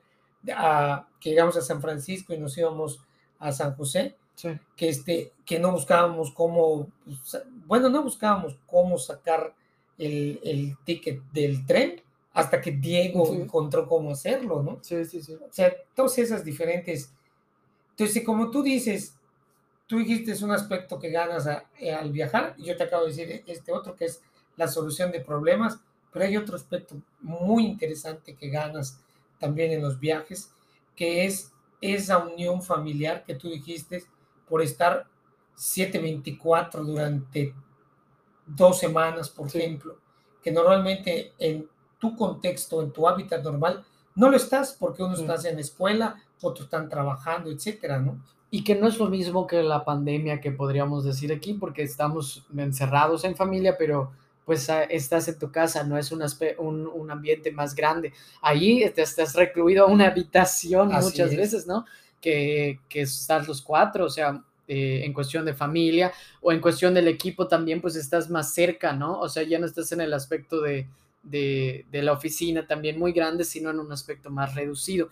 a, 0.54 1.08
que 1.20 1.30
llegamos 1.30 1.56
a 1.58 1.62
San 1.62 1.82
Francisco 1.82 2.34
y 2.34 2.38
nos 2.38 2.58
íbamos 2.58 3.02
a 3.40 3.52
San 3.52 3.76
José, 3.76 4.16
Sí. 4.36 4.50
que, 4.78 4.88
este, 4.88 5.34
que 5.46 5.60
no 5.60 5.74
buscábamos 5.74 6.32
cómo, 6.32 6.88
pues, 7.04 7.44
bueno, 7.66 7.90
no 7.90 8.04
buscábamos 8.04 8.58
cómo 8.68 8.98
sacar 8.98 9.54
el, 9.98 10.40
el 10.44 10.78
ticket 10.86 11.22
del 11.34 11.66
tren 11.66 12.02
hasta 12.40 12.62
que 12.62 12.72
Diego 12.72 13.26
Sí. 13.28 13.36
encontró 13.42 13.88
cómo 13.88 14.12
hacerlo, 14.12 14.62
¿no? 14.64 14.80
Sí, 14.82 15.04
sí, 15.06 15.22
sí. 15.22 15.34
O 15.34 15.48
sea, 15.52 15.74
todas 15.96 16.18
esas 16.18 16.44
diferentes. 16.44 17.12
Entonces, 17.92 18.24
como 18.24 18.50
tú 18.50 18.64
dices, 18.64 19.16
tú 19.88 19.98
dijiste 19.98 20.32
es 20.32 20.42
un 20.42 20.52
aspecto 20.52 21.00
que 21.00 21.10
ganas 21.10 21.48
a- 21.48 21.66
eh, 21.80 21.92
al 21.94 22.12
viajar, 22.12 22.56
y 22.58 22.66
yo 22.66 22.78
te 22.78 22.84
acabo 22.84 23.04
de 23.06 23.10
decir 23.10 23.44
este 23.48 23.72
otro 23.72 23.96
que 23.96 24.06
es 24.06 24.22
la 24.58 24.68
solución 24.68 25.12
de 25.12 25.22
problemas, 25.22 25.80
pero 26.12 26.26
hay 26.26 26.38
otro 26.38 26.56
aspecto 26.56 26.96
muy 27.22 27.66
interesante 27.66 28.36
que 28.36 28.50
ganas 28.50 29.00
también 29.40 29.72
en 29.72 29.82
los 29.82 30.00
viajes, 30.00 30.52
que 30.96 31.26
es 31.26 31.52
esa 31.82 32.18
unión 32.20 32.62
familiar 32.62 33.24
que 33.26 33.36
tú 33.36 33.50
dijiste 33.50 34.04
por 34.48 34.62
estar 34.62 35.08
724 35.56 36.84
durante 36.84 37.54
dos 38.46 38.80
semanas, 38.80 39.30
por 39.30 39.50
Sí. 39.50 39.60
ejemplo, 39.60 39.98
que 40.42 40.52
normalmente 40.52 41.34
en 41.38 41.68
tu 42.00 42.16
contexto, 42.16 42.82
en 42.82 42.92
tu 42.92 43.08
hábitat 43.08 43.44
normal, 43.44 43.84
no 44.16 44.30
lo 44.30 44.38
estás 44.38 44.76
porque 44.80 45.04
uno 45.04 45.16
Sí. 45.16 45.22
está 45.26 45.50
en 45.50 45.56
la 45.56 45.62
escuela, 45.62 46.16
otros 46.42 46.66
están 46.66 46.90
trabajando, 46.90 47.52
etcétera, 47.52 48.00
¿no? 48.00 48.18
Y 48.52 48.64
que 48.64 48.76
no 48.76 48.88
es 48.88 48.98
lo 48.98 49.08
mismo 49.10 49.46
que 49.46 49.62
la 49.62 49.86
pandemia 49.86 50.42
que 50.42 50.52
podríamos 50.52 51.04
decir 51.04 51.32
aquí, 51.32 51.54
porque 51.54 51.84
estamos 51.84 52.46
encerrados 52.58 53.24
en 53.24 53.36
familia, 53.36 53.76
pero 53.78 54.12
pues 54.46 54.68
ah, 54.72 54.84
estás 54.86 55.28
en 55.28 55.38
tu 55.38 55.52
casa, 55.52 55.84
no 55.84 55.96
es 55.98 56.12
un, 56.12 56.24
un, 56.58 56.88
un 56.88 57.12
ambiente 57.12 57.52
más 57.52 57.76
grande. 57.76 58.12
Ahí 58.42 58.90
te 58.96 59.04
estás 59.04 59.36
recluido 59.36 59.86
a 59.86 59.88
una 59.88 60.08
habitación 60.08 60.92
Así 60.92 61.06
muchas 61.06 61.32
es. 61.32 61.38
veces, 61.38 61.68
¿no? 61.68 61.86
Que, 62.20 62.80
que 62.90 63.02
estás 63.02 63.48
los 63.48 63.62
cuatro, 63.62 64.06
o 64.06 64.10
sea, 64.10 64.44
eh, 64.68 65.02
en 65.06 65.14
cuestión 65.14 65.46
de 65.46 65.54
familia 65.54 66.12
o 66.42 66.52
en 66.52 66.60
cuestión 66.62 66.94
del 66.96 67.08
equipo 67.08 67.48
también, 67.48 67.80
pues 67.82 67.96
estás 67.96 68.30
más 68.32 68.52
cerca, 68.54 68.92
¿no? 68.94 69.20
O 69.20 69.30
sea, 69.30 69.44
ya 69.44 69.60
no 69.60 69.68
estás 69.68 69.92
en 69.92 70.02
el 70.02 70.14
aspecto 70.14 70.60
de, 70.62 70.88
de, 71.24 71.86
de 71.92 72.02
la 72.04 72.14
oficina 72.14 72.68
también 72.68 73.00
muy 73.00 73.12
grande, 73.12 73.44
sino 73.44 73.70
en 73.70 73.80
un 73.80 73.92
aspecto 73.92 74.30
más 74.30 74.56
reducido. 74.56 75.10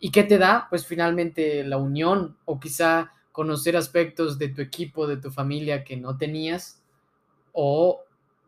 ¿Y 0.00 0.10
qué 0.10 0.24
te 0.24 0.38
da? 0.38 0.66
Pues 0.70 0.86
finalmente 0.86 1.64
la 1.64 1.78
unión 1.78 2.36
o 2.44 2.60
quizá 2.60 3.12
conocer 3.32 3.76
aspectos 3.76 4.38
de 4.38 4.48
tu 4.48 4.62
equipo, 4.62 5.06
de 5.06 5.16
tu 5.16 5.30
familia 5.30 5.84
que 5.84 5.96
no 5.96 6.16
tenías 6.16 6.82
o 7.52 8.02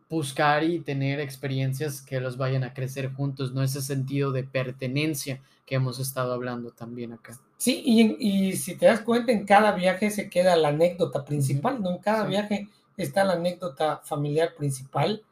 buscar 0.09 0.65
y 0.65 0.81
tener 0.81 1.21
experiencias 1.21 2.03
que 2.03 2.21
los 2.21 2.37
vayan 2.37 2.65
a 2.65 2.75
crecer 2.75 3.13
juntos, 3.13 3.53
no 3.53 3.63
ese 3.63 3.83
sentido 3.83 4.33
de 4.33 4.45
pertenencia 4.45 5.43
que 5.67 5.77
hemos 5.77 5.99
estado 5.99 6.33
hablando 6.33 6.73
también 6.73 7.13
acá. 7.13 7.41
Sí, 7.59 7.83
y, 7.85 8.17
y 8.51 8.57
si 8.57 8.77
te 8.77 8.87
das 8.87 9.01
cuenta, 9.01 9.33
en 9.33 9.47
cada 9.47 9.73
viaje 9.73 10.11
se 10.11 10.29
queda 10.31 10.57
la 10.57 10.69
anécdota 10.69 11.25
principal, 11.25 11.83
¿no? 11.83 11.91
En 11.91 11.99
cada 11.99 12.25
Sí. 12.25 12.29
viaje 12.29 12.69
está 12.97 13.25
la 13.25 13.35
anécdota 13.35 13.99
familiar 14.05 14.55
principal, 14.55 15.26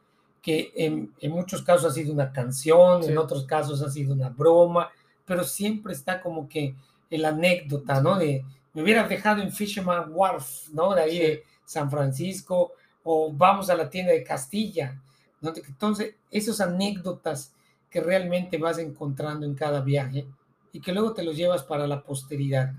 que 0.45 0.71
en, 0.75 1.11
en 1.19 1.31
muchos 1.31 1.63
casos 1.63 1.91
ha 1.91 1.95
sido 1.95 2.13
una 2.13 2.31
canción, 2.31 3.03
Sí. 3.03 3.09
en 3.09 3.17
otros 3.17 3.45
casos 3.45 3.81
ha 3.81 3.89
sido 3.89 4.13
una 4.13 4.29
broma, 4.29 4.91
pero 5.25 5.43
siempre 5.43 5.93
está 5.93 6.21
como 6.21 6.47
que 6.47 6.75
la 7.09 7.29
anécdota, 7.29 7.99
¿no? 7.99 8.19
De 8.19 8.45
me 8.73 8.83
hubieras 8.83 9.09
dejado 9.09 9.41
en 9.41 9.51
Fisherman 9.51 10.11
Wharf, 10.13 10.69
¿no? 10.71 10.93
De 10.93 11.01
ahí 11.01 11.11
Sí. 11.17 11.19
de 11.19 11.43
San 11.65 11.89
Francisco, 11.89 12.73
o 13.03 13.31
vamos 13.33 13.69
a 13.71 13.75
la 13.75 13.89
tienda 13.89 14.11
de 14.11 14.23
Castilla, 14.23 15.01
¿no? 15.41 15.51
Entonces, 15.67 16.13
esas 16.29 16.61
anécdotas 16.61 17.53
que 17.89 18.01
realmente 18.01 18.57
vas 18.59 18.77
encontrando 18.77 19.45
en 19.47 19.55
cada 19.55 19.81
viaje 19.81 20.27
y 20.73 20.79
que 20.81 20.91
luego 20.93 21.13
te 21.13 21.23
los 21.23 21.35
llevas 21.37 21.63
para 21.63 21.87
la 21.87 22.03
posteridad. 22.03 22.73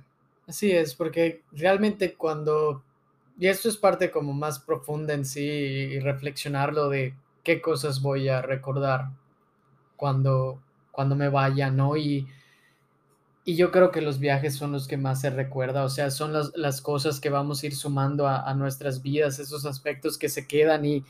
Así 0.46 0.70
es, 0.70 0.94
porque 0.94 1.42
realmente 1.50 2.14
cuando, 2.14 2.84
y 3.40 3.48
esto 3.48 3.68
es 3.68 3.76
parte 3.76 4.10
como 4.12 4.32
más 4.34 4.60
profunda 4.60 5.14
en 5.14 5.24
sí 5.24 5.40
y 5.42 5.98
reflexionarlo 5.98 6.88
de 6.90 7.14
qué 7.46 7.60
cosas 7.62 8.02
voy 8.02 8.28
a 8.28 8.42
recordar 8.42 9.10
cuando, 9.96 10.60
cuando 10.90 11.14
me 11.14 11.28
vaya, 11.28 11.70
¿no? 11.70 11.96
Y, 11.96 12.26
y 13.44 13.54
yo 13.54 13.70
creo 13.70 13.92
que 13.92 14.00
los 14.00 14.18
viajes 14.18 14.56
son 14.56 14.72
los 14.72 14.88
que 14.88 14.96
más 14.96 15.20
se 15.20 15.30
recuerda, 15.30 15.84
o 15.84 15.88
sea, 15.88 16.10
son 16.10 16.32
las, 16.32 16.50
las 16.56 16.80
cosas 16.80 17.20
que 17.20 17.30
vamos 17.30 17.62
a 17.62 17.66
ir 17.66 17.76
sumando 17.76 18.26
a, 18.26 18.42
a 18.50 18.54
nuestras 18.54 19.00
vidas, 19.00 19.38
esos 19.38 19.64
aspectos 19.64 20.18
que 20.18 20.28
se 20.28 20.48
quedan 20.48 20.84
y, 20.84 21.04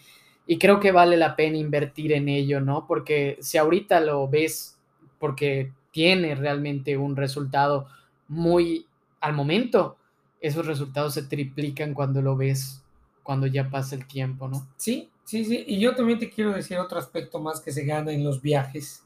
y 0.46 0.58
creo 0.58 0.78
que 0.78 0.92
vale 0.92 1.16
la 1.16 1.36
pena 1.36 1.56
invertir 1.56 2.12
en 2.12 2.28
ello, 2.28 2.60
¿no? 2.60 2.86
Porque 2.86 3.38
si 3.40 3.56
ahorita 3.56 4.00
lo 4.00 4.28
ves, 4.28 4.76
porque 5.18 5.72
tiene 5.90 6.34
realmente 6.34 6.98
un 6.98 7.16
resultado 7.16 7.88
muy 8.28 8.86
al 9.22 9.32
momento, 9.32 9.96
esos 10.42 10.66
resultados 10.66 11.14
se 11.14 11.22
triplican 11.22 11.94
cuando 11.94 12.20
lo 12.20 12.36
ves, 12.36 12.82
cuando 13.22 13.46
ya 13.46 13.70
pasa 13.70 13.94
el 13.94 14.06
tiempo, 14.06 14.48
¿no? 14.48 14.68
Sí, 14.76 15.10
sí, 15.26 15.44
sí. 15.44 15.64
Y 15.66 15.78
yo 15.80 15.94
también 15.94 16.18
te 16.18 16.30
quiero 16.30 16.52
decir 16.52 16.78
otro 16.78 16.98
aspecto 16.98 17.38
más 17.40 17.60
que 17.60 17.72
se 17.72 17.84
gana 17.84 18.12
en 18.12 18.24
los 18.24 18.40
viajes. 18.40 19.04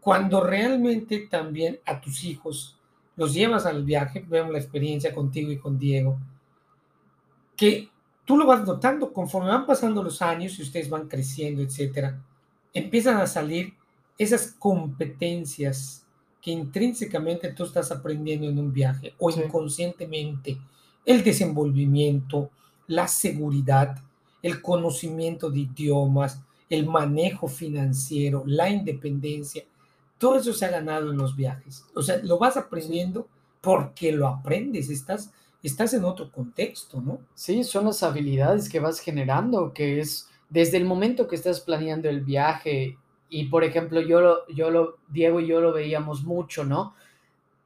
Cuando 0.00 0.42
realmente 0.42 1.28
también 1.30 1.80
a 1.86 2.00
tus 2.00 2.24
hijos 2.24 2.78
los 3.16 3.34
llevas 3.34 3.66
al 3.66 3.84
viaje, 3.84 4.24
vemos 4.28 4.52
la 4.52 4.58
experiencia 4.58 5.14
contigo 5.14 5.52
y 5.52 5.58
con 5.58 5.78
Diego, 5.78 6.18
que 7.56 7.90
tú 8.24 8.36
lo 8.36 8.46
vas 8.46 8.64
notando 8.66 9.12
conforme 9.12 9.50
van 9.50 9.66
pasando 9.66 10.02
los 10.02 10.20
años 10.22 10.58
y 10.58 10.62
ustedes 10.62 10.90
van 10.90 11.08
creciendo, 11.08 11.62
etcétera, 11.62 12.22
empiezan 12.74 13.16
a 13.18 13.26
salir 13.26 13.74
esas 14.18 14.52
competencias 14.58 16.04
que 16.42 16.50
intrínsecamente 16.50 17.52
tú 17.52 17.64
estás 17.64 17.90
aprendiendo 17.90 18.48
en 18.48 18.58
un 18.58 18.72
viaje 18.72 19.14
o 19.18 19.30
Sí. 19.30 19.40
inconscientemente. 19.40 20.58
El 21.04 21.24
desenvolvimiento, 21.24 22.50
la 22.86 23.08
seguridad, 23.08 23.96
el 24.42 24.62
conocimiento 24.62 25.50
de 25.50 25.60
idiomas, 25.60 26.42
el 26.68 26.86
manejo 26.86 27.48
financiero, 27.48 28.42
la 28.46 28.68
independencia, 28.68 29.64
todo 30.18 30.36
eso 30.36 30.52
se 30.52 30.64
ha 30.64 30.70
ganado 30.70 31.10
en 31.10 31.18
los 31.18 31.36
viajes. 31.36 31.84
O 31.94 32.02
sea, 32.02 32.18
lo 32.22 32.38
vas 32.38 32.56
aprendiendo 32.56 33.28
porque 33.60 34.12
lo 34.12 34.28
aprendes, 34.28 34.90
estás, 34.90 35.32
estás 35.62 35.92
en 35.94 36.04
otro 36.04 36.30
contexto, 36.30 37.00
¿no? 37.00 37.20
Sí, 37.34 37.64
son 37.64 37.86
las 37.86 38.02
habilidades 38.02 38.68
que 38.68 38.80
vas 38.80 39.00
generando, 39.00 39.72
que 39.72 40.00
es 40.00 40.28
desde 40.48 40.76
el 40.76 40.84
momento 40.84 41.26
que 41.26 41.36
estás 41.36 41.60
planeando 41.60 42.08
el 42.08 42.20
viaje 42.20 42.96
y, 43.28 43.46
por 43.46 43.64
ejemplo, 43.64 44.00
yo 44.00 44.20
lo 44.20 44.46
yo 44.48 44.70
lo 44.70 44.98
Diego 45.08 45.40
y 45.40 45.48
yo 45.48 45.60
lo 45.60 45.72
veíamos 45.72 46.24
mucho, 46.24 46.64
¿no? 46.64 46.94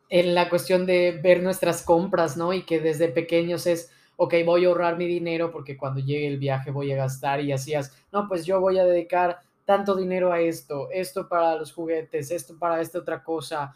En 0.09 0.35
la 0.35 0.49
cuestión 0.49 0.87
de 0.87 1.21
ver 1.23 1.43
nuestras 1.43 1.83
compras, 1.83 2.37
¿no? 2.37 2.53
Y 2.53 2.63
que 2.63 2.81
desde 2.81 3.09
pequeños 3.09 3.67
es, 3.67 3.91
okey, 4.23 4.43
voy 4.45 4.67
a 4.67 4.69
ahorrar 4.69 4.99
mi 4.99 5.07
dinero 5.07 5.51
porque 5.51 5.79
cuando 5.79 5.99
llegue 6.01 6.29
el 6.29 6.37
viaje 6.39 6.71
voy 6.71 6.93
a 6.93 6.97
gastar, 6.97 7.41
y 7.41 7.53
hacías, 7.53 7.97
no, 8.13 8.29
pues 8.29 8.45
yo 8.45 8.61
voy 8.61 8.79
a 8.79 8.85
dedicar 8.85 9.41
tanto 9.65 9.97
dinero 9.97 10.31
a 10.31 10.41
esto, 10.41 10.91
esto 10.93 11.27
para 11.27 11.57
los 11.57 11.73
juguetes, 11.73 12.31
esto 12.31 12.59
para 12.59 12.83
esta 12.83 12.99
otra 12.99 13.23
cosa. 13.25 13.75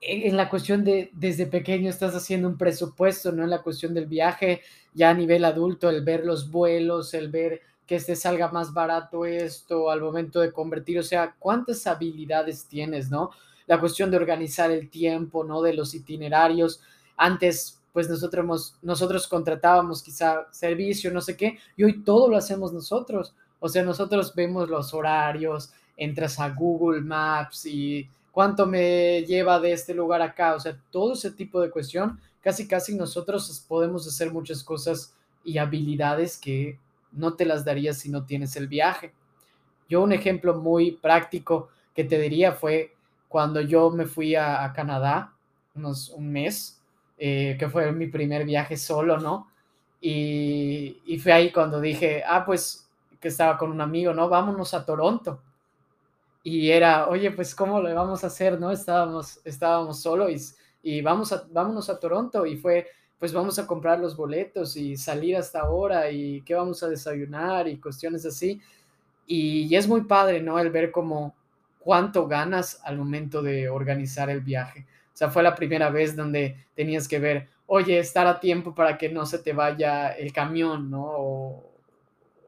En 0.00 0.36
la 0.36 0.48
cuestión 0.50 0.84
de 0.84 1.10
desde 1.14 1.46
pequeño 1.46 1.90
estás 1.90 2.14
haciendo 2.14 2.48
un 2.48 2.58
presupuesto, 2.58 3.32
¿no? 3.32 3.44
En 3.44 3.50
la 3.50 3.62
cuestión 3.62 3.94
del 3.94 4.06
viaje, 4.06 4.62
ya 4.94 5.10
a 5.10 5.14
nivel 5.14 5.44
adulto, 5.44 5.90
el 5.90 6.04
ver 6.04 6.24
los 6.26 6.50
vuelos, 6.50 7.14
el 7.14 7.30
ver 7.30 7.62
que 7.86 7.98
te 8.00 8.16
salga 8.16 8.48
más 8.52 8.74
barato 8.74 9.26
esto 9.26 9.90
al 9.90 10.00
momento 10.00 10.40
de 10.40 10.52
convertir, 10.52 10.98
o 10.98 11.02
sea, 11.02 11.34
cuántas 11.38 11.86
habilidades 11.86 12.66
tienes, 12.68 13.10
¿no? 13.10 13.30
La 13.66 13.80
cuestión 13.80 14.10
de 14.12 14.18
organizar 14.18 14.70
el 14.70 14.90
tiempo, 14.90 15.44
¿no? 15.44 15.62
De 15.62 15.74
los 15.74 15.94
itinerarios. 15.94 16.80
Antes, 17.16 17.80
pues 17.96 18.10
nosotros 18.10 18.44
hemos 18.44 18.74
nosotros 18.82 19.26
contratábamos 19.26 20.02
quizá 20.02 20.48
servicio, 20.50 21.10
no 21.10 21.22
sé 21.22 21.34
qué, 21.34 21.58
y 21.78 21.82
hoy 21.82 22.02
todo 22.02 22.28
lo 22.28 22.36
hacemos 22.36 22.70
nosotros. 22.70 23.34
O 23.58 23.70
sea, 23.70 23.82
nosotros 23.82 24.34
vemos 24.34 24.68
los 24.68 24.92
horarios, 24.92 25.72
entras 25.96 26.38
a 26.38 26.50
Google 26.50 27.00
Maps 27.00 27.64
y 27.64 28.06
cuánto 28.32 28.66
me 28.66 29.22
lleva 29.22 29.58
de 29.60 29.72
este 29.72 29.94
lugar 29.94 30.20
acá, 30.20 30.54
o 30.54 30.60
sea, 30.60 30.78
todo 30.90 31.14
ese 31.14 31.30
tipo 31.30 31.58
de 31.58 31.70
cuestión, 31.70 32.20
casi, 32.42 32.68
casi 32.68 32.94
nosotros 32.94 33.64
podemos 33.66 34.06
hacer 34.06 34.30
muchas 34.30 34.62
cosas 34.62 35.14
y 35.42 35.56
habilidades 35.56 36.36
que 36.36 36.78
no 37.12 37.32
te 37.32 37.46
las 37.46 37.64
darías 37.64 37.96
si 37.96 38.10
no 38.10 38.26
tienes 38.26 38.56
el 38.56 38.68
viaje. 38.68 39.14
Yo 39.88 40.02
un 40.02 40.12
ejemplo 40.12 40.60
muy 40.60 40.92
práctico 40.92 41.70
que 41.94 42.04
te 42.04 42.20
diría 42.20 42.52
fue 42.52 42.94
cuando 43.26 43.62
yo 43.62 43.90
me 43.90 44.04
fui 44.04 44.34
a 44.34 44.70
Canadá, 44.74 45.32
unos, 45.74 46.10
un 46.10 46.30
mes, 46.30 46.76
eh, 47.18 47.56
que 47.58 47.68
fue 47.68 47.92
mi 47.92 48.06
primer 48.08 48.44
viaje 48.44 48.76
solo, 48.76 49.18
¿no? 49.18 49.48
Y, 50.00 51.00
y 51.06 51.18
fue 51.18 51.32
ahí 51.32 51.52
cuando 51.52 51.80
dije, 51.80 52.22
ah, 52.26 52.44
pues 52.44 52.88
que 53.20 53.28
estaba 53.28 53.56
con 53.58 53.70
un 53.70 53.80
amigo, 53.80 54.12
¿no? 54.14 54.28
Vámonos 54.28 54.74
a 54.74 54.84
Toronto. 54.84 55.40
Y 56.42 56.70
era, 56.70 57.08
oye, 57.08 57.30
pues, 57.32 57.54
¿cómo 57.54 57.80
le 57.82 57.92
vamos 57.92 58.22
a 58.22 58.28
hacer, 58.28 58.60
no? 58.60 58.70
Estábamos, 58.70 59.40
estábamos 59.44 60.00
solos 60.00 60.56
y, 60.82 60.98
y 60.98 61.02
vamos 61.02 61.32
a, 61.32 61.44
vámonos 61.50 61.90
a 61.90 61.98
Toronto. 61.98 62.46
Y 62.46 62.56
fue, 62.56 62.86
pues, 63.18 63.32
vamos 63.32 63.58
a 63.58 63.66
comprar 63.66 63.98
los 63.98 64.16
boletos 64.16 64.76
y 64.76 64.96
salir 64.96 65.36
hasta 65.36 65.60
ahora 65.60 66.10
y 66.10 66.42
qué 66.42 66.54
vamos 66.54 66.82
a 66.82 66.88
desayunar 66.88 67.66
y 67.66 67.78
cuestiones 67.78 68.24
así. 68.26 68.60
Y, 69.26 69.62
y 69.64 69.76
es 69.76 69.88
muy 69.88 70.02
padre, 70.02 70.40
¿no? 70.40 70.58
El 70.60 70.70
ver 70.70 70.92
como 70.92 71.34
cuánto 71.80 72.28
ganas 72.28 72.80
al 72.84 72.98
momento 72.98 73.42
de 73.42 73.68
organizar 73.68 74.30
el 74.30 74.40
viaje. 74.40 74.86
O 75.16 75.18
sea, 75.18 75.30
fue 75.30 75.42
la 75.42 75.54
primera 75.54 75.88
vez 75.88 76.14
donde 76.14 76.66
tenías 76.74 77.08
que 77.08 77.18
ver, 77.18 77.48
oye, 77.64 77.98
estar 77.98 78.26
a 78.26 78.38
tiempo 78.38 78.74
para 78.74 78.98
que 78.98 79.08
no 79.08 79.24
se 79.24 79.38
te 79.38 79.54
vaya 79.54 80.10
el 80.10 80.30
camión, 80.30 80.90
¿no? 80.90 81.04
O, 81.04 81.72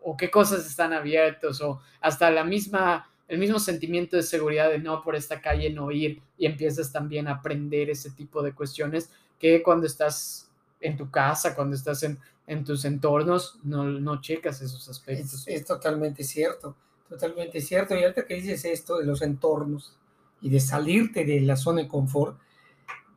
o 0.02 0.16
qué 0.18 0.30
cosas 0.30 0.66
están 0.66 0.92
abiertos, 0.92 1.62
o 1.62 1.80
hasta 2.02 2.30
la 2.30 2.44
misma 2.44 3.08
el 3.26 3.38
mismo 3.38 3.58
sentimiento 3.58 4.16
de 4.16 4.22
seguridad 4.22 4.68
de 4.68 4.78
no 4.78 5.02
por 5.02 5.16
esta 5.16 5.40
calle 5.40 5.70
no 5.70 5.90
ir 5.90 6.20
y 6.36 6.44
empiezas 6.44 6.92
también 6.92 7.26
a 7.26 7.32
aprender 7.32 7.88
ese 7.88 8.10
tipo 8.10 8.42
de 8.42 8.52
cuestiones 8.52 9.10
que 9.38 9.62
cuando 9.62 9.86
estás 9.86 10.50
en 10.80 10.98
tu 10.98 11.10
casa, 11.10 11.54
cuando 11.54 11.74
estás 11.74 12.02
en, 12.02 12.18
en 12.46 12.64
tus 12.64 12.84
entornos, 12.84 13.58
no, 13.62 13.84
no 13.84 14.20
checas 14.20 14.60
esos 14.60 14.88
aspectos. 14.90 15.46
Es, 15.46 15.60
es, 15.60 15.64
totalmente 15.64 16.22
cierto, 16.22 16.76
totalmente 17.08 17.62
cierto. 17.62 17.94
Y 17.94 18.02
ahorita 18.02 18.26
que 18.26 18.34
dices 18.34 18.64
esto 18.66 18.98
de 18.98 19.06
los 19.06 19.22
entornos 19.22 19.94
y 20.40 20.48
de 20.50 20.60
salirte 20.60 21.24
de 21.24 21.40
la 21.40 21.56
zona 21.56 21.82
de 21.82 21.88
confort, 21.88 22.38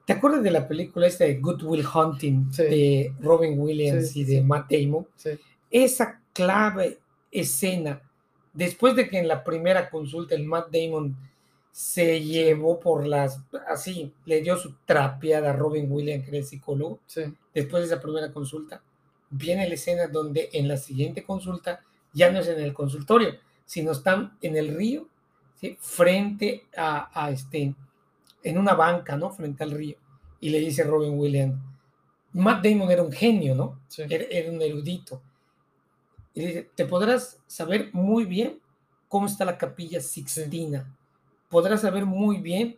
¿te 0.05 0.13
acuerdas 0.13 0.43
de 0.43 0.51
la 0.51 0.67
película 0.67 1.07
esta 1.07 1.25
de 1.25 1.35
Good 1.35 1.63
Will 1.63 1.85
Hunting 1.85 2.51
sí. 2.51 2.63
de 2.63 3.13
Robin 3.19 3.59
Williams 3.59 4.11
sí, 4.11 4.21
y 4.21 4.23
de 4.25 4.37
sí. 4.37 4.41
Matt 4.41 4.71
Damon? 4.71 5.07
Esa 5.69 6.21
clave 6.33 6.99
escena 7.31 8.01
después 8.53 8.95
de 8.95 9.07
que 9.09 9.19
en 9.19 9.27
la 9.27 9.43
primera 9.43 9.89
consulta 9.89 10.35
el 10.35 10.45
Matt 10.45 10.71
Damon 10.71 11.15
se 11.71 12.21
llevó 12.21 12.79
por 12.79 13.07
las, 13.07 13.41
así, 13.67 14.13
le 14.25 14.41
dio 14.41 14.57
su 14.57 14.75
trapeada 14.85 15.51
a 15.51 15.53
Robin 15.53 15.89
Williams, 15.89 16.25
que 16.25 16.31
era 16.31 16.39
el 16.39 16.45
psicólogo, 16.45 16.99
después 17.53 17.83
de 17.83 17.87
esa 17.87 18.01
primera 18.01 18.31
consulta, 18.33 18.81
viene 19.29 19.67
la 19.67 19.75
escena 19.75 20.07
donde 20.07 20.49
en 20.51 20.67
la 20.67 20.75
siguiente 20.75 21.23
consulta 21.23 21.81
ya 22.11 22.29
no 22.29 22.39
es 22.39 22.47
en 22.49 22.59
el 22.59 22.73
consultorio, 22.73 23.35
sino 23.65 23.91
están 23.91 24.37
en 24.41 24.57
el 24.57 24.75
río, 24.75 25.07
frente 25.79 26.65
a, 26.75 27.09
a, 27.13 27.29
este, 27.31 27.73
en 28.43 28.57
una 28.57 28.73
banca, 28.73 29.15
¿no? 29.15 29.31
Frente 29.31 29.63
al 29.63 29.71
río. 29.71 29.97
Y 30.39 30.49
le 30.49 30.59
dice 30.59 30.83
Robin 30.83 31.17
Williams, 31.17 31.59
Matt 32.33 32.65
Damon 32.65 32.89
era 32.91 33.03
un 33.03 33.11
genio, 33.11 33.55
¿no? 33.55 33.79
Sí. 33.87 34.03
Era, 34.09 34.25
era 34.29 34.51
un 34.51 34.61
erudito 34.61 35.21
y 36.33 36.45
dice, 36.45 36.69
te 36.75 36.85
podrás 36.85 37.39
saber 37.47 37.89
muy 37.93 38.25
bien 38.25 38.59
cómo 39.07 39.27
está 39.27 39.43
la 39.45 39.57
capilla 39.57 39.99
Sixtina. 39.99 40.83
Sí. 40.83 41.35
Podrás 41.49 41.81
saber 41.81 42.05
muy 42.05 42.37
bien 42.37 42.77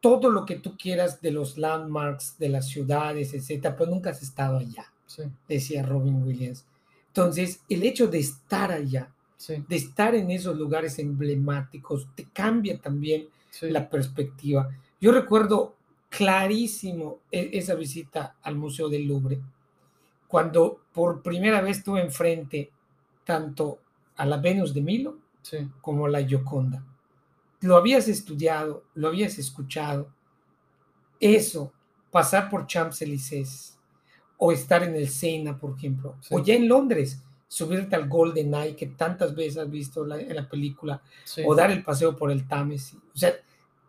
todo 0.00 0.30
lo 0.30 0.44
que 0.44 0.56
tú 0.56 0.76
quieras 0.76 1.20
de 1.20 1.30
los 1.30 1.56
landmarks, 1.56 2.38
de 2.38 2.48
las 2.48 2.68
ciudades, 2.68 3.32
etcétera, 3.34 3.76
pero 3.76 3.90
nunca 3.90 4.10
has 4.10 4.22
estado 4.22 4.58
allá, 4.58 4.92
sí. 5.06 5.24
decía 5.48 5.82
Robin 5.82 6.22
Williams. 6.22 6.64
Entonces, 7.08 7.60
el 7.68 7.82
hecho 7.82 8.06
de 8.06 8.18
estar 8.18 8.70
allá, 8.70 9.12
de 9.46 9.76
estar 9.76 10.14
en 10.14 10.30
esos 10.30 10.56
lugares 10.56 10.98
emblemáticos, 10.98 12.06
te 12.14 12.28
cambia 12.30 12.78
también 12.78 13.28
la 13.62 13.88
perspectiva. 13.88 14.68
Yo 15.00 15.12
recuerdo 15.12 15.76
clarísimo 16.08 17.20
e-, 17.30 17.50
esa 17.54 17.74
visita 17.74 18.36
al 18.42 18.56
Museo 18.56 18.88
del 18.88 19.06
Louvre 19.06 19.40
cuando 20.30 20.82
por 20.92 21.22
primera 21.22 21.60
vez 21.60 21.82
tuve 21.82 22.00
enfrente 22.00 22.70
tanto 23.24 23.80
a 24.16 24.24
la 24.24 24.36
Venus 24.36 24.72
de 24.72 24.80
Milo 24.80 25.18
sí. 25.42 25.68
como 25.80 26.06
a 26.06 26.10
la 26.10 26.22
Gioconda. 26.22 26.84
Lo 27.62 27.76
habías 27.76 28.06
estudiado, 28.06 28.84
lo 28.94 29.08
habías 29.08 29.38
escuchado. 29.38 30.08
Eso, 31.18 31.72
pasar 32.10 32.48
por 32.48 32.66
Champs-Élysées 32.66 33.76
o 34.38 34.52
estar 34.52 34.82
en 34.84 34.94
el 34.94 35.08
Sena, 35.08 35.58
por 35.58 35.76
ejemplo, 35.76 36.16
sí. 36.20 36.34
o 36.34 36.38
ya 36.38 36.54
en 36.54 36.68
Londres, 36.68 37.22
subirte 37.50 37.96
al 37.96 38.08
Golden 38.08 38.54
Eye 38.54 38.76
que 38.76 38.86
tantas 38.86 39.34
veces 39.34 39.58
has 39.58 39.68
visto 39.68 40.06
la, 40.06 40.20
en 40.20 40.36
la 40.36 40.48
película, 40.48 41.02
sí. 41.24 41.42
o 41.44 41.52
dar 41.52 41.72
el 41.72 41.82
paseo 41.82 42.16
por 42.16 42.30
el 42.30 42.46
Támesis. 42.46 42.96
O 43.12 43.18
sea, 43.18 43.34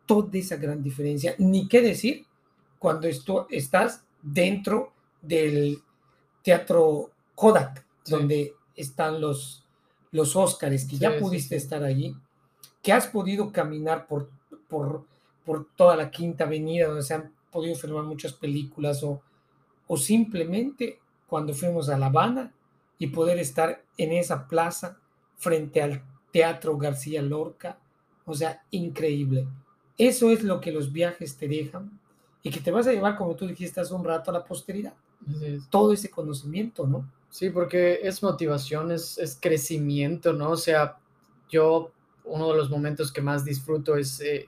toda 0.07 0.31
esa 0.33 0.55
gran 0.55 0.81
diferencia. 0.81 1.35
Ni 1.37 1.67
qué 1.67 1.79
decir 1.81 2.25
cuando 2.79 3.07
esto, 3.07 3.45
estás 3.51 4.03
dentro 4.19 4.93
del 5.21 5.77
Teatro 6.41 7.11
Kodak, 7.35 7.85
sí. 8.01 8.11
donde 8.11 8.55
están 8.75 9.21
los, 9.21 9.63
los 10.09 10.35
Óscares, 10.35 10.85
que 10.85 10.95
sí, 10.95 10.97
ya 10.97 11.19
pudiste 11.19 11.55
estar 11.55 11.83
allí, 11.83 12.15
que 12.81 12.91
has 12.91 13.05
podido 13.05 13.51
caminar 13.51 14.07
por, 14.07 14.31
por, 14.69 15.05
por, 15.45 15.67
toda 15.75 15.95
la 15.95 16.09
Quinta 16.09 16.45
Avenida, 16.45 16.87
donde 16.87 17.03
se 17.03 17.13
han 17.13 17.31
podido 17.51 17.75
filmar 17.75 18.05
muchas 18.05 18.33
películas, 18.33 19.03
o, 19.03 19.21
o 19.85 19.97
simplemente 19.97 20.97
cuando 21.27 21.53
fuimos 21.53 21.89
a 21.89 21.97
La 21.99 22.07
Habana 22.07 22.51
y 23.01 23.07
poder 23.07 23.39
estar 23.39 23.83
en 23.97 24.11
esa 24.11 24.47
plaza 24.47 24.99
frente 25.35 25.81
al 25.81 26.03
Teatro 26.31 26.77
García 26.77 27.23
Lorca, 27.23 27.79
o 28.25 28.35
sea, 28.35 28.63
increíble. 28.69 29.47
Eso 29.97 30.29
es 30.29 30.43
lo 30.43 30.61
que 30.61 30.71
los 30.71 30.93
viajes 30.93 31.35
te 31.35 31.47
dejan 31.47 31.99
y 32.43 32.51
que 32.51 32.59
te 32.59 32.69
vas 32.69 32.85
a 32.85 32.93
llevar, 32.93 33.17
como 33.17 33.35
tú 33.35 33.47
dijiste 33.47 33.81
hace 33.81 33.95
un 33.95 34.05
rato, 34.05 34.29
a 34.29 34.35
la 34.35 34.45
posteridad 34.45 34.93
todo 35.71 35.93
ese 35.93 36.11
conocimiento, 36.11 36.85
¿no? 36.85 37.11
Sí, 37.31 37.49
porque 37.49 38.01
es 38.03 38.21
motivación, 38.21 38.91
es, 38.91 39.17
es, 39.17 39.35
crecimiento, 39.39 40.33
¿no? 40.33 40.51
O 40.51 40.57
sea, 40.57 40.97
yo, 41.49 41.91
uno 42.23 42.49
de 42.51 42.57
los 42.57 42.69
momentos 42.69 43.11
que 43.11 43.21
más 43.21 43.43
disfruto 43.43 43.95
es, 43.95 44.21
eh, 44.21 44.47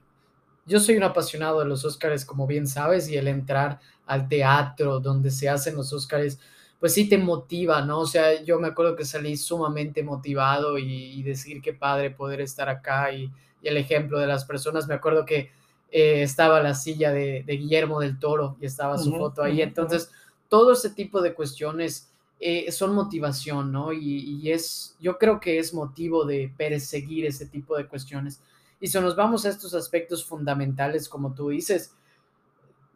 yo 0.67 0.79
soy 0.79 0.97
un 0.97 1.03
apasionado 1.03 1.59
de 1.59 1.65
los 1.65 1.85
Óscares, 1.85 2.23
como 2.23 2.45
bien 2.45 2.67
sabes, 2.67 3.09
y 3.09 3.17
el 3.17 3.27
entrar 3.27 3.79
al 4.05 4.27
teatro 4.27 4.99
donde 4.99 5.31
se 5.31 5.49
hacen 5.49 5.75
los 5.75 5.91
Óscares, 5.91 6.39
pues 6.83 6.95
sí 6.95 7.07
te 7.07 7.17
motiva, 7.17 7.81
¿no? 7.81 8.01
O 8.01 8.05
sea, 8.05 8.43
yo 8.43 8.59
me 8.59 8.67
acuerdo 8.67 8.97
que 8.97 9.05
salí 9.05 9.37
sumamente 9.37 10.03
motivado 10.03 10.77
y, 10.77 11.13
y 11.13 11.23
decir 11.23 11.61
qué 11.61 11.71
padre 11.71 12.11
poder 12.11 12.41
estar 12.41 12.67
acá 12.67 13.13
y, 13.13 13.31
y, 13.61 13.69
el 13.69 13.77
ejemplo 13.77 14.19
de 14.19 14.27
las 14.27 14.43
personas, 14.43 14.85
me 14.85 14.93
acuerdo 14.93 15.25
que 15.25 15.49
eh, 15.91 16.23
estaba 16.23 16.61
la 16.61 16.73
silla 16.73 17.13
de, 17.13 17.45
Guillermo 17.47 18.01
del 18.01 18.19
Toro 18.19 18.57
y 18.59 18.65
estaba 18.65 18.97
su 18.97 19.13
foto 19.13 19.41
ahí. 19.43 19.61
Entonces, 19.61 20.11
todo 20.49 20.73
ese 20.73 20.89
tipo 20.89 21.21
de 21.21 21.33
cuestiones 21.33 22.11
eh, 22.41 22.69
son 22.73 22.93
motivación, 22.93 23.71
¿no? 23.71 23.93
Y, 23.93 24.51
es, 24.51 24.97
yo 24.99 25.17
creo 25.17 25.39
que 25.39 25.59
es 25.59 25.73
motivo 25.73 26.25
de 26.25 26.51
perseguir 26.57 27.25
ese 27.25 27.45
tipo 27.45 27.77
de 27.77 27.87
cuestiones. 27.87 28.41
Y 28.81 28.87
si 28.87 28.99
nos 28.99 29.15
vamos 29.15 29.45
a 29.45 29.49
estos 29.49 29.73
aspectos 29.73 30.25
fundamentales, 30.25 31.07
como 31.07 31.33
tú 31.33 31.47
dices, 31.47 31.95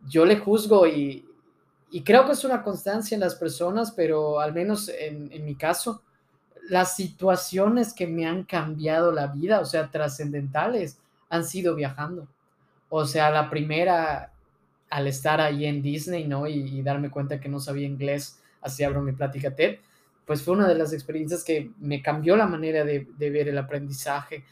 yo 0.09 0.25
le 0.25 0.35
juzgo 0.35 0.85
y, 0.85 1.23
creo 2.03 2.25
que 2.25 2.33
es 2.33 2.43
una 2.43 2.63
constancia 2.63 3.15
en 3.15 3.21
las 3.21 3.35
personas, 3.35 3.91
pero 3.91 4.39
al 4.39 4.53
menos 4.53 4.89
en, 4.89 5.31
en 5.31 5.45
mi 5.45 5.55
caso, 5.55 6.03
las 6.69 6.95
situaciones 6.95 7.93
que 7.93 8.07
me 8.07 8.25
han 8.25 8.43
cambiado 8.43 9.11
la 9.11 9.27
vida, 9.27 9.59
o 9.59 9.65
sea, 9.65 9.89
trascendentales, 9.89 10.99
han 11.29 11.45
sido 11.45 11.75
viajando. 11.75 12.27
O 12.89 13.05
sea, 13.05 13.29
la 13.31 13.49
primera, 13.49 14.31
al 14.89 15.07
estar 15.07 15.41
ahí 15.41 15.65
en 15.65 15.81
Disney, 15.81 16.27
¿no? 16.27 16.47
Y, 16.47 16.81
darme 16.81 17.09
cuenta 17.09 17.39
que 17.39 17.49
no 17.49 17.59
sabía 17.59 17.87
inglés, 17.87 18.41
así 18.61 18.83
abro 18.83 19.01
mi 19.01 19.11
plática 19.11 19.55
TED, 19.55 19.79
pues 20.25 20.41
fue 20.41 20.55
una 20.55 20.67
de 20.67 20.75
las 20.75 20.93
experiencias 20.93 21.43
que 21.43 21.71
me 21.79 22.01
cambió 22.01 22.35
la 22.35 22.47
manera 22.47 22.83
de, 22.83 23.07
ver 23.17 23.47
el 23.47 23.57
aprendizaje. 23.57 24.43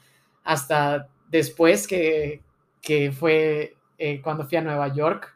Hasta 0.44 1.10
después 1.30 1.88
que, 1.88 2.42
que 2.82 3.12
fue 3.12 3.76
eh, 3.98 4.22
cuando 4.22 4.46
fui 4.46 4.58
a 4.58 4.62
Nueva 4.62 4.94
York, 4.94 5.35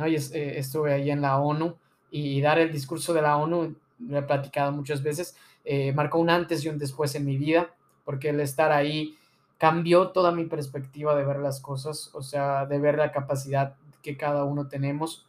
¿no? 0.00 0.08
Y 0.08 0.16
eh, 0.16 0.58
estuve 0.58 0.94
ahí 0.94 1.10
en 1.10 1.20
la 1.20 1.38
ONU 1.38 1.76
y 2.10 2.40
dar 2.40 2.58
el 2.58 2.72
discurso 2.72 3.12
de 3.12 3.22
la 3.22 3.36
ONU, 3.36 3.76
lo 4.08 4.18
he 4.18 4.22
platicado 4.22 4.72
muchas 4.72 5.02
veces, 5.02 5.36
eh, 5.64 5.92
marcó 5.92 6.18
un 6.18 6.30
antes 6.30 6.64
y 6.64 6.68
un 6.68 6.78
después 6.78 7.14
en 7.14 7.26
mi 7.26 7.36
vida, 7.36 7.74
porque 8.04 8.30
el 8.30 8.40
estar 8.40 8.72
ahí 8.72 9.16
cambió 9.58 10.08
toda 10.08 10.32
mi 10.32 10.46
perspectiva 10.46 11.14
de 11.14 11.24
ver 11.24 11.38
las 11.38 11.60
cosas, 11.60 12.10
o 12.14 12.22
sea, 12.22 12.64
de 12.64 12.78
ver 12.78 12.96
la 12.96 13.12
capacidad 13.12 13.74
que 14.02 14.16
cada 14.16 14.44
uno 14.44 14.68
tenemos 14.68 15.26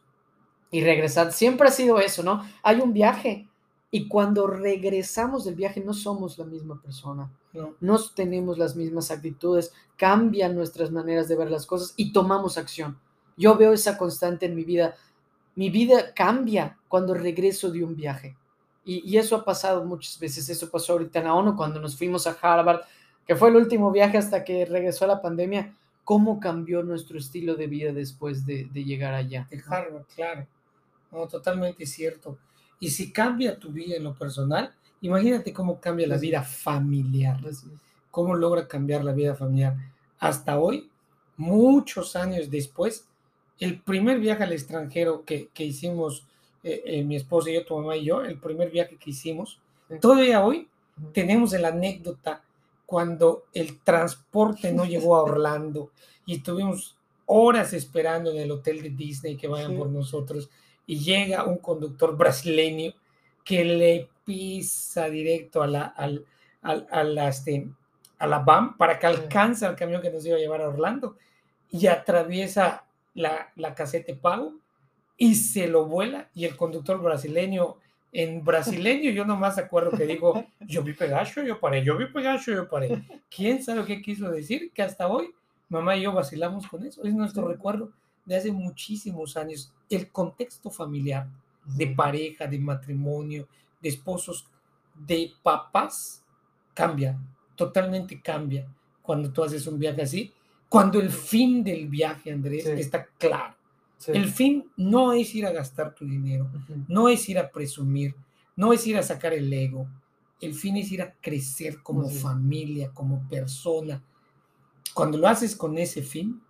y 0.70 0.82
regresar. 0.82 1.32
Siempre 1.32 1.68
ha 1.68 1.70
sido 1.70 2.00
eso, 2.00 2.22
¿no? 2.22 2.42
Hay 2.62 2.80
un 2.80 2.94
viaje 2.94 3.46
y 3.90 4.08
cuando 4.08 4.46
regresamos 4.46 5.44
del 5.44 5.54
viaje 5.54 5.82
no 5.84 5.92
somos 5.92 6.38
la 6.38 6.46
misma 6.46 6.80
persona, 6.80 7.30
no, 7.52 7.74
no 7.80 7.98
tenemos 8.16 8.56
las 8.56 8.74
mismas 8.74 9.10
actitudes, 9.10 9.74
cambian 9.98 10.56
nuestras 10.56 10.90
maneras 10.90 11.28
de 11.28 11.36
ver 11.36 11.50
las 11.50 11.66
cosas 11.66 11.92
y 11.98 12.12
tomamos 12.14 12.56
acción. 12.56 12.98
Yo 13.36 13.56
veo 13.56 13.72
esa 13.72 13.96
constante 13.96 14.46
en 14.46 14.54
mi 14.54 14.64
vida. 14.64 14.94
Mi 15.54 15.70
vida 15.70 16.12
cambia 16.14 16.78
cuando 16.88 17.14
regreso 17.14 17.70
de 17.70 17.84
un 17.84 17.94
viaje. 17.94 18.36
Y, 18.84 19.08
y, 19.08 19.16
eso 19.16 19.36
ha 19.36 19.44
pasado 19.44 19.84
muchas 19.84 20.18
veces. 20.18 20.48
Eso 20.48 20.70
pasó 20.70 20.94
ahorita 20.94 21.20
en 21.20 21.26
la 21.26 21.34
ONU 21.34 21.56
cuando 21.56 21.80
nos 21.80 21.96
fuimos 21.96 22.26
a 22.26 22.36
Harvard 22.40 22.82
que 23.26 23.36
fue 23.36 23.48
el 23.48 23.56
último 23.56 23.90
viaje 23.90 24.18
hasta 24.18 24.44
que 24.44 24.64
regresó 24.64 25.06
la 25.06 25.20
pandemia, 25.20 25.74
¿cómo 26.04 26.40
cambió 26.40 26.82
nuestro 26.82 27.18
estilo 27.18 27.54
de 27.54 27.66
vida 27.66 27.92
después 27.92 28.44
de, 28.44 28.68
llegar 28.72 29.14
allá? 29.14 29.46
De 29.50 29.62
Harvard, 29.66 30.04
claro. 30.14 30.46
No, 31.10 31.26
totalmente 31.28 31.86
cierto. 31.86 32.38
Y 32.80 32.90
si 32.90 33.12
cambia 33.12 33.58
tu 33.58 33.70
vida 33.70 33.96
en 33.96 34.04
lo 34.04 34.14
personal, 34.14 34.74
imagínate 35.00 35.52
cómo 35.52 35.78
cambia 35.78 36.06
la 36.08 36.16
vida 36.16 36.42
familiar. 36.42 37.38
¿Cómo 38.10 38.34
logra 38.34 38.66
cambiar 38.66 39.04
la 39.04 39.12
vida 39.12 39.34
familiar? 39.34 39.76
Hasta 40.18 40.58
hoy, 40.58 40.90
muchos 41.36 42.16
años 42.16 42.50
después, 42.50 43.06
el 43.58 43.80
primer 43.80 44.18
viaje 44.18 44.44
al 44.44 44.52
extranjero 44.52 45.24
que, 45.24 45.50
hicimos, 45.58 46.26
eh, 46.62 46.82
eh, 46.84 47.04
mi 47.04 47.16
esposa 47.16 47.50
y 47.50 47.54
yo, 47.54 47.64
tu 47.64 47.78
mamá 47.78 47.96
y 47.96 48.04
yo, 48.04 48.22
el 48.22 48.38
primer 48.38 48.70
viaje 48.70 48.96
que 48.96 49.10
hicimos, 49.10 49.60
todavía 50.00 50.44
hoy 50.44 50.68
tenemos 51.12 51.52
la 51.52 51.68
anécdota 51.68 52.42
cuando 52.86 53.44
el 53.54 53.80
transporte 53.80 54.72
no 54.72 54.84
llegó 54.84 55.16
a 55.16 55.22
Orlando 55.22 55.90
y 56.26 56.36
estuvimos 56.36 56.96
horas 57.26 57.72
esperando 57.72 58.30
en 58.30 58.38
el 58.38 58.50
hotel 58.50 58.82
de 58.82 58.90
Disney 58.90 59.36
que 59.36 59.48
vayan 59.48 59.76
por 59.76 59.88
nosotros 59.88 60.50
y 60.86 60.98
llega 60.98 61.44
un 61.44 61.58
conductor 61.58 62.16
brasileño 62.16 62.92
que 63.44 63.64
le 63.64 64.08
pisa 64.24 65.08
directo 65.08 65.62
a 65.62 65.66
la, 65.66 65.82
al, 65.84 66.26
a 66.62 67.02
la, 67.02 67.28
este, 67.28 67.68
a 68.18 68.26
la 68.26 68.40
BAM 68.40 68.76
para 68.76 68.98
que 68.98 69.06
alcance 69.06 69.64
al 69.64 69.76
camión 69.76 70.02
que 70.02 70.10
nos 70.10 70.24
iba 70.26 70.36
a 70.36 70.40
llevar 70.40 70.60
a 70.60 70.68
Orlando 70.68 71.16
y 71.70 71.86
atraviesa 71.86 72.84
la, 73.14 73.52
la 73.56 73.74
casete 73.74 74.14
pago 74.14 74.54
y 75.16 75.34
se 75.34 75.68
lo 75.68 75.86
vuela 75.86 76.28
y 76.34 76.44
el 76.44 76.56
conductor 76.56 77.00
brasileño 77.00 77.76
en 78.12 78.44
brasileño 78.44 79.10
yo 79.10 79.24
nomás 79.24 79.56
acuerdo 79.56 79.90
que 79.90 80.06
digo, 80.06 80.44
yo 80.60 80.82
vi 80.82 80.92
pegacho, 80.92 81.42
yo 81.42 81.58
paré, 81.58 81.82
yo 81.82 81.96
vi 81.96 82.06
pegacho, 82.06 82.52
yo 82.52 82.68
paré. 82.68 83.02
¿Quién 83.34 83.62
sabe 83.62 83.84
qué 83.84 84.02
quiso 84.02 84.30
decir? 84.30 84.70
Que 84.72 84.82
hasta 84.82 85.08
hoy 85.08 85.34
mamá 85.70 85.96
y 85.96 86.02
yo 86.02 86.12
vacilamos 86.12 86.66
con 86.66 86.84
eso. 86.84 87.02
Es 87.02 87.14
nuestro 87.14 87.48
recuerdo 87.48 87.90
de 88.26 88.36
hace 88.36 88.52
muchísimos 88.52 89.36
años. 89.36 89.72
El 89.88 90.10
contexto 90.10 90.70
familiar, 90.70 91.26
de 91.64 91.86
pareja, 91.86 92.46
de 92.46 92.58
matrimonio, 92.58 93.48
de 93.80 93.88
esposos, 93.88 94.46
de 94.94 95.32
papás, 95.42 96.22
cambia, 96.74 97.18
totalmente 97.56 98.20
cambia 98.20 98.66
cuando 99.00 99.32
tú 99.32 99.42
haces 99.42 99.66
un 99.66 99.78
viaje 99.78 100.02
así. 100.02 100.32
Cuando 100.72 101.00
el 101.00 101.10
fin 101.10 101.62
del 101.62 101.88
viaje, 101.88 102.32
Andrés, 102.32 102.66
está 102.66 103.06
claro 103.18 103.54
el 104.08 104.30
fin 104.30 104.70
no 104.76 105.12
es 105.12 105.34
ir 105.34 105.46
a 105.46 105.52
gastar 105.52 105.94
tu 105.94 106.04
dinero, 106.04 106.50
no 106.88 107.08
es 107.08 107.28
ir 107.28 107.38
a 107.38 107.50
presumir, 107.50 108.14
no 108.56 108.72
es 108.72 108.86
ir 108.86 108.96
a 108.96 109.02
sacar 109.02 109.32
el 109.32 109.52
ego. 109.52 109.86
El 110.40 110.54
fin 110.54 110.76
es 110.76 110.90
ir 110.90 111.02
a 111.02 111.14
crecer 111.20 111.82
como 111.82 112.08
familia, 112.08 112.90
como 112.92 113.28
persona. 113.28 114.02
Cuando 114.92 115.18
lo 115.18 115.28
haces 115.28 115.54
con 115.54 115.78
ese 115.78 116.02
fin, 116.02 116.42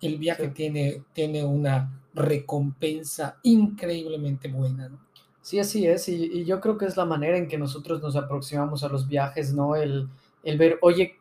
el 0.00 0.18
viaje 0.18 0.48
tiene, 0.48 1.04
tiene 1.12 1.44
una 1.44 2.02
recompensa 2.12 3.38
increíblemente 3.44 4.48
buena. 4.48 4.88
¿no? 4.88 4.98
Sí, 5.40 5.60
así 5.60 5.86
es. 5.86 6.08
Y, 6.08 6.44
yo 6.44 6.60
creo 6.60 6.76
que 6.76 6.86
es 6.86 6.96
la 6.96 7.04
manera 7.04 7.36
en 7.38 7.46
que 7.46 7.56
nosotros 7.56 8.02
nos 8.02 8.16
aproximamos 8.16 8.82
a 8.82 8.88
los 8.88 9.06
viajes, 9.06 9.54
¿no? 9.54 9.76
El, 9.76 10.08
el 10.42 10.58
ver, 10.58 10.78
oye, 10.82 11.16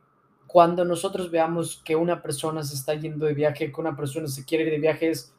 cuando 0.56 0.86
nosotros 0.86 1.30
veamos 1.32 1.82
que 1.84 1.98
una 1.98 2.22
persona 2.22 2.64
se 2.64 2.76
está 2.76 2.94
yendo 2.94 3.26
de 3.26 3.34
viaje, 3.34 3.74
que 3.74 3.82
una 3.82 3.94
persona 3.94 4.26
se 4.30 4.46
quiere 4.46 4.64
ir 4.64 4.72
de 4.72 4.80
viaje, 4.80 5.10
es 5.10 5.34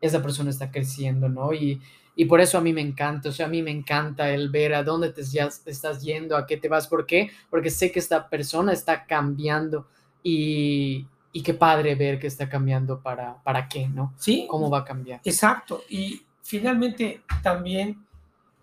esa 0.00 0.22
persona 0.22 0.50
está 0.50 0.70
creciendo, 0.70 1.28
¿no? 1.28 1.52
Y, 1.52 1.82
y 2.14 2.26
por 2.26 2.40
eso 2.40 2.56
a 2.56 2.60
mí 2.60 2.72
me 2.72 2.80
encanta, 2.80 3.30
o 3.30 3.32
sea, 3.32 3.46
a 3.46 3.48
mí 3.48 3.64
me 3.64 3.72
encanta 3.72 4.30
el 4.30 4.48
ver 4.48 4.74
a 4.74 4.84
dónde 4.84 5.10
te, 5.10 5.24
ya 5.24 5.46
estás 5.66 6.02
yendo, 6.02 6.36
a 6.36 6.46
qué 6.46 6.56
te 6.56 6.68
vas, 6.68 6.86
¿por 6.86 7.04
qué? 7.04 7.32
Porque 7.50 7.68
sé 7.68 7.90
que 7.90 7.98
esta 7.98 8.28
persona 8.28 8.72
está 8.72 9.06
cambiando 9.06 9.88
y, 10.22 11.04
y 11.32 11.42
qué 11.42 11.54
padre 11.54 11.96
ver 11.96 12.20
que 12.20 12.28
está 12.28 12.48
cambiando 12.48 13.00
para, 13.00 13.42
para 13.42 13.66
qué, 13.66 13.88
¿no? 13.88 14.14
Sí. 14.18 14.46
¿Cómo 14.48 14.70
va 14.70 14.78
a 14.78 14.84
cambiar? 14.84 15.20
Exacto. 15.24 15.82
Y 15.88 16.22
finalmente 16.42 17.22
también 17.42 18.06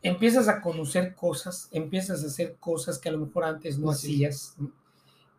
empiezas 0.01 0.47
a 0.47 0.61
conocer 0.61 1.15
cosas, 1.15 1.67
empiezas 1.73 2.23
a 2.23 2.27
hacer 2.27 2.55
cosas 2.61 2.97
que 2.97 3.09
a 3.09 3.11
lo 3.11 3.17
mejor 3.17 3.43
antes 3.43 3.77
no 3.77 3.89
hacías 3.89 4.55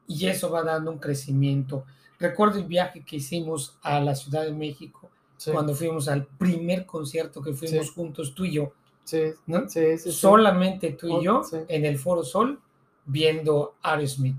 y 0.08 0.26
eso 0.26 0.50
va 0.50 0.64
dando 0.64 0.90
un 0.90 0.98
crecimiento. 0.98 1.84
Recuerdo 2.18 2.58
el 2.58 2.64
viaje 2.64 3.04
que 3.04 3.16
hicimos 3.16 3.78
a 3.82 4.00
la 4.00 4.16
Ciudad 4.16 4.42
de 4.42 4.52
México 4.52 5.08
cuando 5.52 5.74
fuimos 5.74 6.08
al 6.08 6.26
primer 6.26 6.84
concierto 6.84 7.40
que 7.40 7.52
fuimos 7.52 7.92
juntos 7.92 8.34
tú 8.34 8.44
y 8.44 8.54
yo. 8.54 8.72
Sí, 9.04 9.22
¿no? 9.46 9.66
Solamente 9.98 10.92
tú 10.92 11.20
y 11.20 11.24
yo 11.24 11.42
en 11.68 11.84
el 11.84 11.98
Foro 11.98 12.24
Sol 12.24 12.58
viendo 13.04 13.76
Aerosmith. 13.82 14.36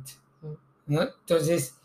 ¿no? 0.87 1.03
Entonces, 1.03 1.75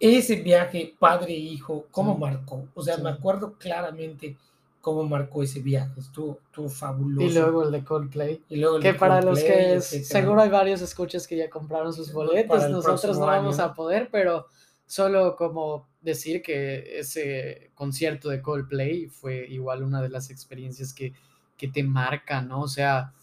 ese 0.00 0.36
viaje 0.36 0.94
padre 0.98 1.34
e 1.34 1.38
hijo, 1.38 1.86
¿cómo 1.90 2.16
marcó? 2.16 2.66
O 2.74 2.82
sea, 2.82 2.96
me 2.96 3.10
acuerdo 3.10 3.54
claramente 3.58 4.36
cómo 4.82 5.04
marcó 5.04 5.42
ese 5.42 5.60
viaje. 5.60 5.98
Estuvo, 5.98 6.40
estuvo, 6.44 6.68
fabuloso. 6.68 7.26
Y 7.26 7.32
luego 7.32 7.62
el 7.62 7.72
de 7.72 7.82
Coldplay. 7.82 8.42
Y 8.50 8.56
luego 8.56 8.80
que 8.80 8.92
para 8.92 9.22
los 9.22 9.40
que 9.40 9.80
seguro 9.80 10.42
hay 10.42 10.50
varios 10.50 10.82
escuchas 10.82 11.26
que 11.26 11.38
ya 11.38 11.48
compraron 11.48 11.94
sus 11.94 12.12
boletos, 12.12 12.68
nosotros 12.68 13.18
no 13.18 13.24
vamos 13.24 13.58
a 13.58 13.72
poder, 13.72 14.10
pero 14.12 14.46
Solo 14.92 15.36
como 15.36 15.88
decir 16.02 16.42
que 16.42 16.98
ese 16.98 17.70
concierto 17.74 18.28
de 18.28 18.42
Coldplay 18.42 19.06
fue 19.06 19.46
igual 19.48 19.82
una 19.82 20.02
de 20.02 20.10
las 20.10 20.28
experiencias 20.28 20.92
que, 20.92 21.14
que 21.56 21.68
te 21.68 21.82
marcan, 21.82 22.48
¿no? 22.48 22.60
O 22.60 22.68
sea, 22.68 23.14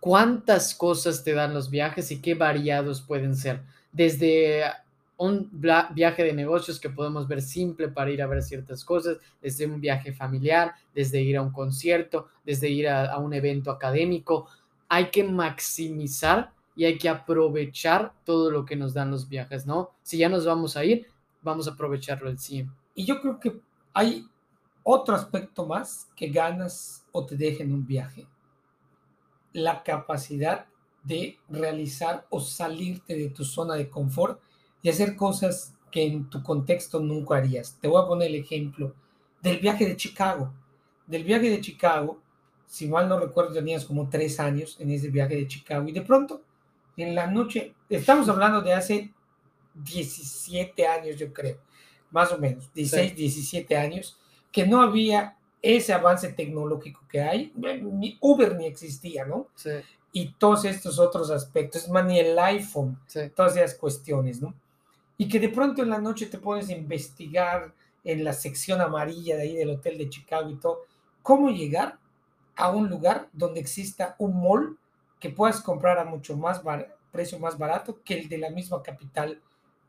cuántas 0.00 0.74
cosas 0.74 1.22
te 1.22 1.32
dan 1.32 1.54
los 1.54 1.70
viajes 1.70 2.10
y 2.10 2.20
qué 2.20 2.34
variados 2.34 3.02
pueden 3.02 3.36
ser. 3.36 3.62
Desde 3.92 4.64
un 5.18 5.48
viaje 5.50 6.24
de 6.24 6.32
negocios 6.32 6.78
que 6.78 6.90
podemos 6.90 7.26
ver 7.26 7.40
simple 7.40 7.88
para 7.88 8.10
ir 8.10 8.20
a 8.20 8.26
ver 8.26 8.42
ciertas 8.42 8.84
cosas, 8.84 9.18
desde 9.40 9.66
un 9.66 9.80
viaje 9.80 10.12
familiar, 10.12 10.74
desde 10.94 11.20
ir 11.22 11.38
a 11.38 11.42
un 11.42 11.52
concierto, 11.52 12.28
desde 12.44 12.68
ir 12.68 12.88
a, 12.88 13.16
un 13.18 13.32
evento 13.32 13.70
académico. 13.70 14.46
Hay 14.88 15.10
que 15.10 15.24
maximizar 15.24 16.52
y 16.74 16.84
hay 16.84 16.98
que 16.98 17.08
aprovechar 17.08 18.12
todo 18.24 18.50
lo 18.50 18.66
que 18.66 18.76
nos 18.76 18.92
dan 18.92 19.10
los 19.10 19.28
viajes, 19.28 19.66
¿no? 19.66 19.92
Si 20.02 20.18
ya 20.18 20.28
nos 20.28 20.44
vamos 20.44 20.76
a 20.76 20.84
ir, 20.84 21.06
vamos 21.42 21.66
a 21.66 21.72
aprovecharlo 21.72 22.28
al 22.28 22.38
100. 22.38 22.70
Y 22.94 23.06
yo 23.06 23.20
creo 23.20 23.40
que 23.40 23.58
hay 23.94 24.26
otro 24.82 25.14
aspecto 25.14 25.66
más 25.66 26.08
que 26.14 26.28
ganas 26.28 27.06
o 27.12 27.24
te 27.24 27.36
dejen 27.36 27.72
un 27.72 27.86
viaje. 27.86 28.26
La 29.54 29.82
capacidad 29.82 30.66
de 31.02 31.38
realizar 31.48 32.26
o 32.28 32.40
salirte 32.40 33.16
de 33.16 33.30
tu 33.30 33.44
zona 33.44 33.74
de 33.74 33.88
confort 33.88 34.40
y 34.86 34.88
hacer 34.88 35.16
cosas 35.16 35.74
que 35.90 36.06
en 36.06 36.30
tu 36.30 36.44
contexto 36.44 37.00
nunca 37.00 37.38
harías. 37.38 37.76
Te 37.80 37.88
voy 37.88 38.00
a 38.00 38.06
poner 38.06 38.28
el 38.28 38.36
ejemplo 38.36 38.94
del 39.42 39.58
viaje 39.58 39.84
de 39.84 39.96
Chicago. 39.96 40.52
Del 41.08 41.24
viaje 41.24 41.50
de 41.50 41.60
Chicago, 41.60 42.20
si 42.68 42.86
mal 42.86 43.08
no 43.08 43.18
recuerdo, 43.18 43.52
tenías 43.52 43.84
como 43.84 44.08
tres 44.08 44.38
años 44.38 44.76
en 44.78 44.92
ese 44.92 45.08
viaje 45.08 45.34
de 45.34 45.48
Chicago 45.48 45.88
y 45.88 45.92
de 45.92 46.02
pronto, 46.02 46.40
en 46.96 47.16
la 47.16 47.26
noche, 47.26 47.74
estamos 47.90 48.28
hablando 48.28 48.60
de 48.62 48.74
hace 48.74 49.12
17 49.74 50.86
años, 50.86 51.16
yo 51.16 51.32
creo, 51.32 51.58
más 52.12 52.30
o 52.30 52.38
menos, 52.38 52.72
16, 52.72 53.16
17 53.16 53.76
años, 53.76 54.16
que 54.52 54.68
no 54.68 54.80
había 54.80 55.36
ese 55.62 55.94
avance 55.94 56.32
tecnológico 56.32 57.00
que 57.08 57.20
hay, 57.20 57.52
ni 57.56 58.16
Uber 58.20 58.54
ni 58.54 58.66
existía, 58.66 59.24
¿no? 59.24 59.48
Sí. 59.56 59.70
Y 60.12 60.34
todos 60.34 60.64
estos 60.64 61.00
otros 61.00 61.32
aspectos, 61.32 61.88
más, 61.88 62.06
ni 62.06 62.20
el 62.20 62.38
iPhone, 62.38 63.00
Sí. 63.08 63.22
todas 63.34 63.56
esas 63.56 63.74
cuestiones, 63.74 64.40
¿no? 64.40 64.54
Y 65.18 65.28
que 65.28 65.40
de 65.40 65.48
pronto 65.48 65.82
en 65.82 65.90
la 65.90 65.98
noche 65.98 66.26
te 66.26 66.38
pones 66.38 66.68
a 66.68 66.72
investigar 66.74 67.72
en 68.04 68.22
la 68.22 68.32
sección 68.32 68.80
amarilla 68.80 69.36
de 69.36 69.42
ahí 69.42 69.54
del 69.56 69.70
hotel 69.70 69.98
de 69.98 70.08
Chicago 70.08 70.50
y 70.50 70.56
todo, 70.56 70.82
cómo 71.22 71.50
llegar 71.50 71.98
a 72.54 72.70
un 72.70 72.88
lugar 72.88 73.28
donde 73.32 73.60
exista 73.60 74.14
un 74.18 74.40
mall 74.40 74.78
que 75.18 75.30
puedas 75.30 75.60
comprar 75.60 75.98
a 75.98 76.04
mucho 76.04 76.36
más 76.36 76.62
bar- 76.62 76.94
precio 77.10 77.38
más 77.38 77.56
barato 77.58 78.02
que 78.04 78.18
el 78.18 78.28
de 78.28 78.38
la 78.38 78.50
misma 78.50 78.82
capital 78.82 79.40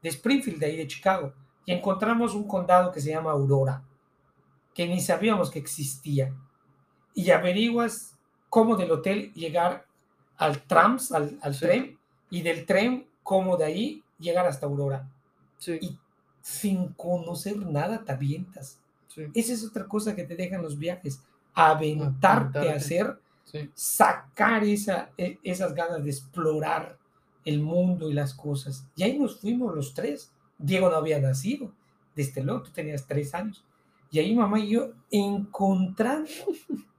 de 0.02 0.10
Springfield, 0.10 0.60
de 0.60 0.66
ahí 0.66 0.78
de 0.78 0.88
Chicago. 0.88 1.34
Y 1.66 1.74
encontramos 1.74 2.34
un 2.34 2.48
condado 2.48 2.92
que 2.92 3.02
se 3.02 3.10
llama 3.10 3.32
Aurora, 3.32 3.84
que 4.74 4.88
ni 4.88 5.02
sabíamos 5.02 5.52
que 5.52 5.60
existía. 5.60 6.34
Y 7.14 7.30
averiguas 7.32 8.18
cómo 8.50 8.78
del 8.78 8.92
hotel 8.92 9.34
llegar 9.34 9.86
al 10.38 10.62
trams, 10.64 11.12
al, 11.12 11.38
al 11.42 11.54
Sí. 11.54 11.60
tren, 11.66 12.00
y 12.30 12.42
del 12.42 12.66
tren 12.66 13.08
cómo 13.24 13.58
de 13.58 13.66
ahí 13.66 14.04
llegar 14.20 14.46
hasta 14.46 14.66
Aurora. 14.66 15.10
Sí. 15.58 15.78
Y 15.82 15.98
sin 16.42 16.90
conocer 16.94 17.58
nada 17.58 18.04
te 18.04 18.12
avientas. 18.12 18.80
Sí. 19.08 19.24
Esa 19.34 19.54
es 19.54 19.66
otra 19.66 19.86
cosa 19.86 20.16
que 20.16 20.24
te 20.24 20.36
dejan 20.36 20.62
los 20.62 20.78
viajes, 20.78 21.22
aventarte, 21.54 22.60
Aventarte. 22.60 22.72
a 22.72 22.76
hacer, 22.76 23.20
Sí. 23.46 23.70
sacar 23.74 24.64
esa, 24.64 25.10
e- 25.18 25.40
esas 25.44 25.74
ganas 25.74 26.04
de 26.04 26.10
explorar 26.10 26.98
el 27.46 27.62
mundo 27.62 28.10
y 28.10 28.14
las 28.14 28.34
cosas. 28.34 28.86
Y 28.96 29.04
ahí 29.04 29.18
nos 29.18 29.40
fuimos 29.40 29.74
los 29.74 29.94
tres. 29.94 30.32
Diego 30.58 30.90
no 30.90 30.98
había 30.98 31.20
nacido, 31.20 31.72
desde 32.16 32.44
luego, 32.44 32.64
tú 32.64 32.72
tenías 32.72 33.06
tres 33.08 33.34
años. 33.34 33.64
Y 34.12 34.20
ahí 34.20 34.36
mamá 34.36 34.60
y 34.60 34.70
yo 34.70 34.92
encontrando 35.12 36.30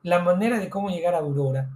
la 0.02 0.20
manera 0.20 0.58
de 0.58 0.68
cómo 0.70 0.88
llegar 0.90 1.14
a 1.14 1.18
Aurora. 1.18 1.68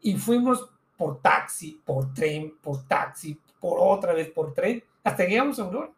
Y 0.00 0.14
fuimos 0.16 0.68
por 0.96 1.20
taxi, 1.20 1.80
por 1.84 2.12
tren, 2.14 2.54
por 2.62 2.84
taxi, 2.86 3.38
por 3.60 3.78
otra 3.80 4.12
vez 4.12 4.30
por 4.30 4.52
tren, 4.54 4.82
hasta 5.02 5.24
llegamos 5.26 5.58
a 5.58 5.64
Aurora 5.64 5.90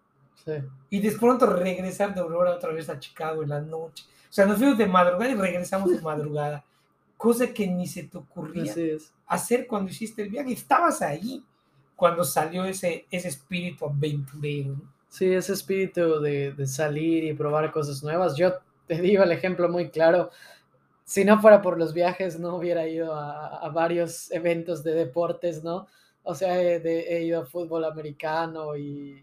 Sí. 0.45 0.53
y 0.91 1.01
de 1.01 1.13
pronto 1.13 1.47
regresar 1.47 2.15
de 2.15 2.21
Aurora 2.21 2.53
otra 2.57 2.73
vez 2.73 2.89
a 2.89 2.99
Chicago 2.99 3.43
en 3.43 3.51
la 3.51 3.61
noche. 3.61 4.05
O 4.29 4.33
sea, 4.33 4.45
nos 4.47 4.59
fuimos 4.59 4.77
de 4.79 4.87
madrugada 4.87 5.31
y 5.31 5.35
regresamos 5.35 5.91
de 5.91 6.01
madrugada. 6.01 6.65
Cosa 7.17 7.53
que 7.55 7.67
ni 7.69 7.87
se 7.87 8.03
te 8.05 8.19
ocurría 8.19 8.73
hacer 9.27 9.67
cuando 9.69 9.91
hiciste 9.91 10.23
el 10.23 10.31
viaje. 10.31 10.53
Estabas 10.53 11.01
ahí 11.03 11.45
cuando 11.95 12.25
salió 12.25 12.65
ese, 12.65 13.07
ese 13.11 13.29
espíritu 13.29 13.87
aventurero. 13.87 14.75
Sí, 15.09 15.33
ese 15.33 15.53
espíritu 15.53 16.21
de, 16.21 16.53
de 16.53 16.67
salir 16.67 17.23
y 17.23 17.33
probar 17.35 17.71
cosas 17.71 18.03
nuevas. 18.03 18.37
Yo 18.37 18.55
te 18.89 19.01
digo 19.01 19.23
el 19.23 19.31
ejemplo 19.31 19.69
muy 19.69 19.91
claro. 19.91 20.31
Si 21.05 21.25
no 21.25 21.41
fuera 21.41 21.63
por 21.63 21.79
los 21.79 21.93
viajes, 21.95 22.41
no 22.41 22.57
hubiera 22.57 22.89
ido 22.89 23.15
a, 23.15 23.59
a 23.59 23.69
varios 23.69 24.31
eventos 24.33 24.83
de 24.83 24.95
deportes, 24.95 25.63
¿no? 25.63 25.87
O 26.25 26.35
sea, 26.35 26.61
he, 26.61 26.81
de- 26.81 27.17
he 27.17 27.23
ido 27.25 27.43
a 27.43 27.47
fútbol 27.47 27.85
americano 27.85 28.77
y 28.77 29.23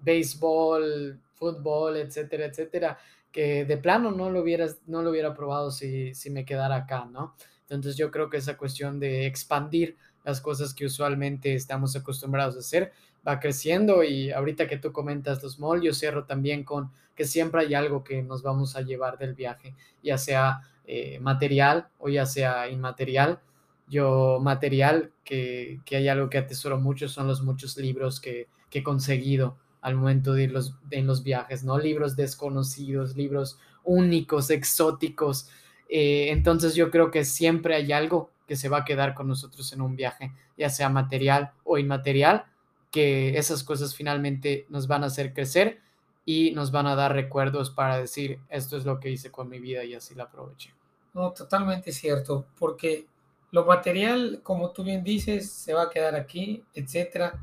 béisbol, 0.00 1.20
fútbol, 1.34 1.96
etcétera, 1.96 2.46
etcétera, 2.46 2.98
que 3.30 3.64
de 3.64 3.76
plano 3.76 4.10
no 4.10 4.30
lo 4.30 4.40
hubieras, 4.40 4.78
no 4.86 5.02
lo 5.02 5.10
hubiera 5.10 5.34
probado 5.34 5.70
si, 5.70 6.14
si 6.14 6.30
me 6.30 6.44
quedara 6.44 6.76
acá, 6.76 7.04
¿no? 7.10 7.34
Entonces 7.62 7.96
yo 7.96 8.10
creo 8.10 8.30
que 8.30 8.38
esa 8.38 8.56
cuestión 8.56 8.98
de 8.98 9.26
expandir 9.26 9.96
las 10.24 10.40
cosas 10.40 10.74
que 10.74 10.86
usualmente 10.86 11.54
estamos 11.54 11.94
acostumbrados 11.96 12.56
a 12.56 12.60
hacer 12.60 12.92
va 13.26 13.40
creciendo 13.40 14.02
y 14.02 14.30
ahorita 14.30 14.66
que 14.66 14.78
tú 14.78 14.92
comentas 14.92 15.42
los 15.42 15.58
malls, 15.58 15.84
yo 15.84 15.92
cierro 15.92 16.24
también 16.24 16.64
con 16.64 16.90
que 17.14 17.24
siempre 17.24 17.62
hay 17.62 17.74
algo 17.74 18.04
que 18.04 18.22
nos 18.22 18.42
vamos 18.42 18.76
a 18.76 18.80
llevar 18.80 19.18
del 19.18 19.34
viaje, 19.34 19.74
ya 20.02 20.16
sea 20.18 20.60
eh, 20.86 21.18
material 21.20 21.88
o 21.98 22.08
ya 22.08 22.26
sea 22.26 22.68
inmaterial. 22.68 23.40
Yo 23.88 24.38
material, 24.40 25.12
que, 25.24 25.80
que 25.84 25.96
hay 25.96 26.08
algo 26.08 26.28
que 26.28 26.38
atesoro 26.38 26.78
mucho, 26.78 27.08
son 27.08 27.26
los 27.26 27.42
muchos 27.42 27.76
libros 27.78 28.20
que, 28.20 28.48
que 28.70 28.80
he 28.80 28.82
conseguido 28.82 29.56
al 29.88 29.96
momento 29.96 30.32
de 30.34 30.48
los, 30.48 30.74
en 30.90 31.06
los 31.06 31.22
viajes, 31.22 31.64
¿no? 31.64 31.78
Libros 31.78 32.16
desconocidos, 32.16 33.16
libros 33.16 33.58
únicos, 33.84 34.50
exóticos. 34.50 35.48
Eh, 35.88 36.28
entonces 36.30 36.74
yo 36.74 36.90
creo 36.90 37.10
que 37.10 37.24
siempre 37.24 37.74
hay 37.74 37.92
algo 37.92 38.30
que 38.46 38.56
se 38.56 38.68
va 38.68 38.78
a 38.78 38.84
quedar 38.84 39.14
con 39.14 39.28
nosotros 39.28 39.72
en 39.72 39.80
un 39.80 39.96
viaje, 39.96 40.32
ya 40.56 40.70
sea 40.70 40.88
material 40.88 41.52
o 41.64 41.78
inmaterial, 41.78 42.46
que 42.90 43.36
esas 43.36 43.62
cosas 43.62 43.94
finalmente 43.94 44.66
nos 44.68 44.86
van 44.86 45.02
a 45.04 45.06
hacer 45.06 45.34
crecer 45.34 45.80
y 46.24 46.52
nos 46.52 46.70
van 46.70 46.86
a 46.86 46.94
dar 46.94 47.12
recuerdos 47.12 47.70
para 47.70 47.98
decir, 47.98 48.38
esto 48.48 48.76
es 48.76 48.84
lo 48.84 49.00
que 49.00 49.10
hice 49.10 49.30
con 49.30 49.48
mi 49.48 49.58
vida 49.58 49.84
y 49.84 49.94
así 49.94 50.14
la 50.14 50.24
aproveché. 50.24 50.72
No, 51.14 51.32
totalmente 51.32 51.92
cierto, 51.92 52.46
porque 52.58 53.06
lo 53.50 53.64
material, 53.64 54.40
como 54.42 54.70
tú 54.70 54.84
bien 54.84 55.02
dices, 55.02 55.50
se 55.50 55.72
va 55.72 55.84
a 55.84 55.90
quedar 55.90 56.14
aquí, 56.14 56.62
etcétera, 56.74 57.42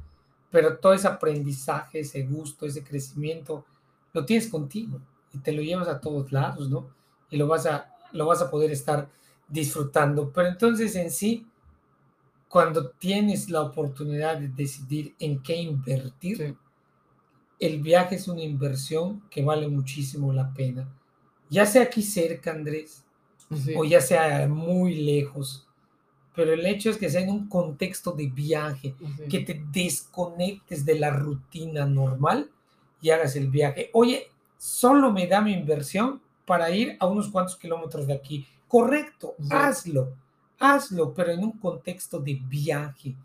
pero 0.55 0.77
todo 0.77 0.93
ese 0.93 1.09
aprendizaje, 1.09 1.99
ese 1.99 2.23
gusto, 2.23 2.65
ese 2.65 2.81
crecimiento, 2.81 3.65
lo 4.13 4.25
tienes 4.25 4.47
contigo 4.47 5.01
y 5.33 5.39
te 5.39 5.51
lo 5.51 5.61
llevas 5.61 5.89
a 5.89 5.99
todos 5.99 6.31
lados, 6.31 6.69
¿no? 6.69 6.87
Y 7.29 7.35
lo 7.35 7.45
vas 7.45 7.65
a, 7.65 7.93
lo 8.13 8.25
vas 8.25 8.41
a 8.41 8.49
poder 8.49 8.71
estar 8.71 9.09
disfrutando. 9.49 10.31
Pero 10.31 10.47
entonces 10.47 10.95
en 10.95 11.11
sí, 11.11 11.45
cuando 12.47 12.91
tienes 12.91 13.49
la 13.49 13.63
oportunidad 13.63 14.37
de 14.37 14.47
decidir 14.47 15.13
en 15.19 15.43
qué 15.43 15.57
invertir, 15.57 16.37
Sí. 16.37 16.55
el 17.59 17.81
viaje 17.81 18.15
es 18.15 18.29
una 18.29 18.41
inversión 18.43 19.23
que 19.29 19.43
vale 19.43 19.67
muchísimo 19.67 20.31
la 20.31 20.53
pena. 20.53 20.87
Ya 21.49 21.65
sea 21.65 21.83
aquí 21.83 22.01
cerca, 22.01 22.51
Andrés, 22.51 23.03
Sí. 23.53 23.73
o 23.75 23.83
ya 23.83 23.99
sea 23.99 24.47
muy 24.47 24.95
lejos, 25.03 25.64
pero 26.35 26.53
el 26.53 26.65
hecho 26.65 26.89
es 26.89 26.97
que 26.97 27.09
sea 27.09 27.21
en 27.21 27.29
un 27.29 27.47
contexto 27.47 28.11
de 28.11 28.27
viaje, 28.27 28.95
Sí. 28.99 29.27
que 29.29 29.39
te 29.41 29.63
desconectes 29.71 30.85
de 30.85 30.99
la 30.99 31.09
rutina 31.11 31.85
normal 31.85 32.49
y 33.01 33.09
hagas 33.11 33.35
el 33.35 33.49
viaje. 33.49 33.89
Oye, 33.93 34.29
solo 34.57 35.11
me 35.11 35.27
da 35.27 35.41
mi 35.41 35.53
inversión 35.53 36.21
para 36.45 36.69
ir 36.71 36.97
a 36.99 37.07
unos 37.07 37.29
cuantos 37.29 37.55
kilómetros 37.55 38.07
de 38.07 38.13
aquí. 38.13 38.45
Correcto, 38.67 39.35
Sí. 39.39 39.47
hazlo, 39.51 40.13
hazlo, 40.59 41.13
pero 41.13 41.31
en 41.31 41.43
un 41.43 41.51
contexto 41.53 42.19
de 42.19 42.35
viaje 42.47 43.15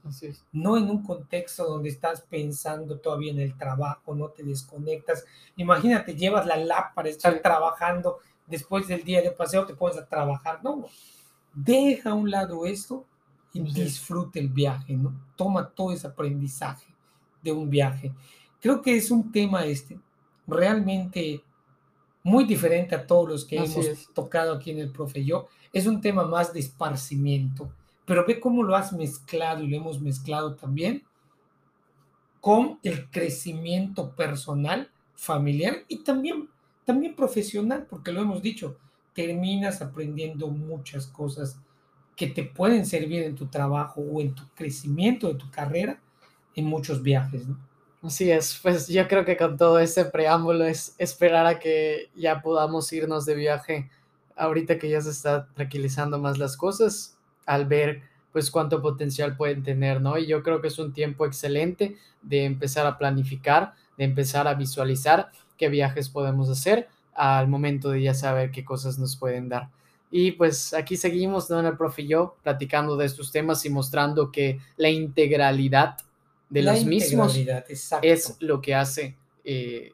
no 0.52 0.76
en 0.76 0.90
un 0.90 1.02
contexto 1.02 1.64
donde 1.64 1.88
estás 1.88 2.20
pensando 2.22 2.98
todavía 2.98 3.32
en 3.32 3.40
el 3.40 3.56
trabajo, 3.56 4.14
no 4.14 4.28
te 4.28 4.42
desconectas. 4.42 5.24
Imagínate, 5.56 6.14
llevas 6.14 6.46
la 6.46 6.56
lap 6.56 6.94
para 6.94 7.08
estar 7.08 7.32
Sí. 7.34 7.40
trabajando 7.42 8.18
después 8.46 8.88
del 8.88 9.04
día 9.04 9.22
de 9.22 9.30
paseo, 9.30 9.64
te 9.64 9.74
pones 9.74 9.96
a 9.96 10.06
trabajar. 10.06 10.58
No, 10.64 10.86
deja 11.54 12.10
a 12.10 12.14
un 12.14 12.30
lado 12.30 12.66
esto 12.66 13.06
y 13.52 13.60
Sí. 13.66 13.82
disfruta 13.84 14.38
el 14.38 14.48
viaje, 14.48 14.94
¿no? 14.96 15.12
Toma 15.36 15.68
todo 15.70 15.92
ese 15.92 16.06
aprendizaje 16.06 16.86
de 17.42 17.52
un 17.52 17.68
viaje. 17.68 18.12
Creo 18.60 18.80
que 18.82 18.96
es 18.96 19.10
un 19.10 19.32
tema 19.32 19.64
este 19.64 19.98
realmente 20.46 21.42
muy 22.22 22.44
diferente 22.44 22.94
a 22.94 23.06
todos 23.06 23.28
los 23.28 23.44
que 23.44 23.58
Así 23.58 23.72
hemos 23.72 23.86
es. 23.86 24.08
tocado 24.14 24.54
aquí 24.54 24.70
en 24.70 24.78
el 24.78 24.90
profe 24.92 25.24
yo. 25.24 25.48
Es 25.72 25.86
un 25.86 26.00
tema 26.00 26.24
más 26.26 26.52
de 26.52 26.60
esparcimiento, 26.60 27.72
pero 28.04 28.26
ve 28.26 28.38
cómo 28.40 28.62
lo 28.62 28.76
has 28.76 28.92
mezclado 28.92 29.62
y 29.64 29.68
lo 29.68 29.76
hemos 29.76 30.00
mezclado 30.00 30.54
también 30.54 31.04
con 32.40 32.78
el 32.82 33.10
crecimiento 33.10 34.14
personal, 34.14 34.90
familiar 35.14 35.84
y 35.88 35.98
también, 36.04 36.48
también 36.84 37.14
profesional, 37.14 37.86
porque 37.88 38.12
lo 38.12 38.20
hemos 38.22 38.40
dicho, 38.42 38.78
terminas 39.14 39.82
aprendiendo 39.82 40.48
muchas 40.48 41.06
cosas 41.06 41.58
que 42.16 42.26
te 42.26 42.44
pueden 42.44 42.84
servir 42.84 43.22
en 43.22 43.34
tu 43.34 43.46
trabajo 43.46 44.00
o 44.00 44.20
en 44.20 44.34
tu 44.34 44.42
crecimiento 44.54 45.28
de 45.28 45.34
tu 45.34 45.50
carrera 45.50 46.00
en 46.54 46.66
muchos 46.66 47.02
viajes, 47.02 47.48
¿no? 47.48 47.58
Así 48.02 48.30
es, 48.30 48.58
pues 48.62 48.88
yo 48.88 49.06
creo 49.08 49.26
que 49.26 49.36
con 49.36 49.58
todo 49.58 49.78
ese 49.78 50.06
preámbulo 50.06 50.64
es 50.64 50.94
esperar 50.96 51.46
a 51.46 51.58
que 51.58 52.10
ya 52.14 52.40
podamos 52.40 52.90
irnos 52.94 53.26
de 53.26 53.34
viaje 53.34 53.90
ahorita 54.36 54.78
que 54.78 54.88
ya 54.88 55.02
se 55.02 55.10
está 55.10 55.48
tranquilizando 55.52 56.18
más 56.18 56.38
las 56.38 56.56
cosas, 56.56 57.18
al 57.44 57.66
ver 57.66 58.02
pues 58.32 58.50
cuánto 58.50 58.80
potencial 58.80 59.36
pueden 59.36 59.62
tener, 59.62 60.00
¿no? 60.00 60.16
Y 60.16 60.26
yo 60.26 60.42
creo 60.42 60.62
que 60.62 60.68
es 60.68 60.78
un 60.78 60.92
tiempo 60.92 61.26
excelente 61.26 61.96
de 62.22 62.44
empezar 62.44 62.86
a 62.86 62.96
planificar, 62.96 63.74
de 63.98 64.04
empezar 64.04 64.48
a 64.48 64.54
visualizar 64.54 65.30
qué 65.58 65.68
viajes 65.68 66.08
podemos 66.08 66.48
hacer 66.48 66.88
al 67.14 67.48
momento 67.48 67.90
de 67.90 68.02
ya 68.02 68.14
saber 68.14 68.50
qué 68.50 68.64
cosas 68.64 68.98
nos 68.98 69.16
pueden 69.16 69.48
dar. 69.48 69.68
Y 70.10 70.32
pues 70.32 70.74
aquí 70.74 70.96
seguimos, 70.96 71.48
¿no? 71.50 71.60
En 71.60 71.66
el 71.66 71.76
profe 71.76 72.02
y 72.02 72.08
yo, 72.08 72.36
platicando 72.42 72.96
de 72.96 73.06
estos 73.06 73.30
temas 73.30 73.64
y 73.64 73.70
mostrando 73.70 74.32
que 74.32 74.58
la 74.76 74.90
integralidad 74.90 75.98
de 76.48 76.62
La 76.62 76.72
los 76.74 76.84
mismos 76.84 77.36
exacto. 77.36 78.06
es 78.06 78.36
lo 78.40 78.60
que 78.60 78.74
hace 78.74 79.16
eh, 79.44 79.92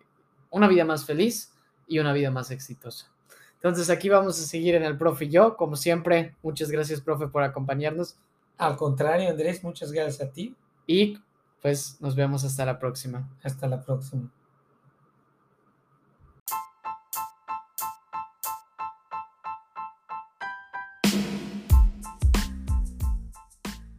una 0.50 0.68
vida 0.68 0.84
más 0.84 1.04
feliz 1.04 1.52
y 1.86 1.98
una 1.98 2.14
vida 2.14 2.30
más 2.30 2.50
exitosa. 2.50 3.10
Entonces 3.54 3.90
aquí 3.90 4.08
vamos 4.08 4.38
a 4.40 4.42
seguir 4.42 4.74
en 4.74 4.84
el 4.84 4.96
profe 4.96 5.26
y 5.26 5.30
yo. 5.30 5.56
Como 5.56 5.76
siempre, 5.76 6.34
muchas 6.42 6.70
gracias, 6.70 7.00
profe, 7.00 7.28
por 7.28 7.42
acompañarnos. 7.42 8.16
Al 8.58 8.76
contrario, 8.76 9.28
Andrés, 9.28 9.62
muchas 9.62 9.92
gracias 9.92 10.26
a 10.26 10.32
ti. 10.32 10.54
Y 10.86 11.18
pues 11.60 11.96
nos 12.00 12.14
vemos 12.14 12.44
hasta 12.44 12.64
la 12.64 12.78
próxima. 12.78 13.28
Hasta 13.42 13.66
la 13.66 13.82
próxima. 13.82 14.30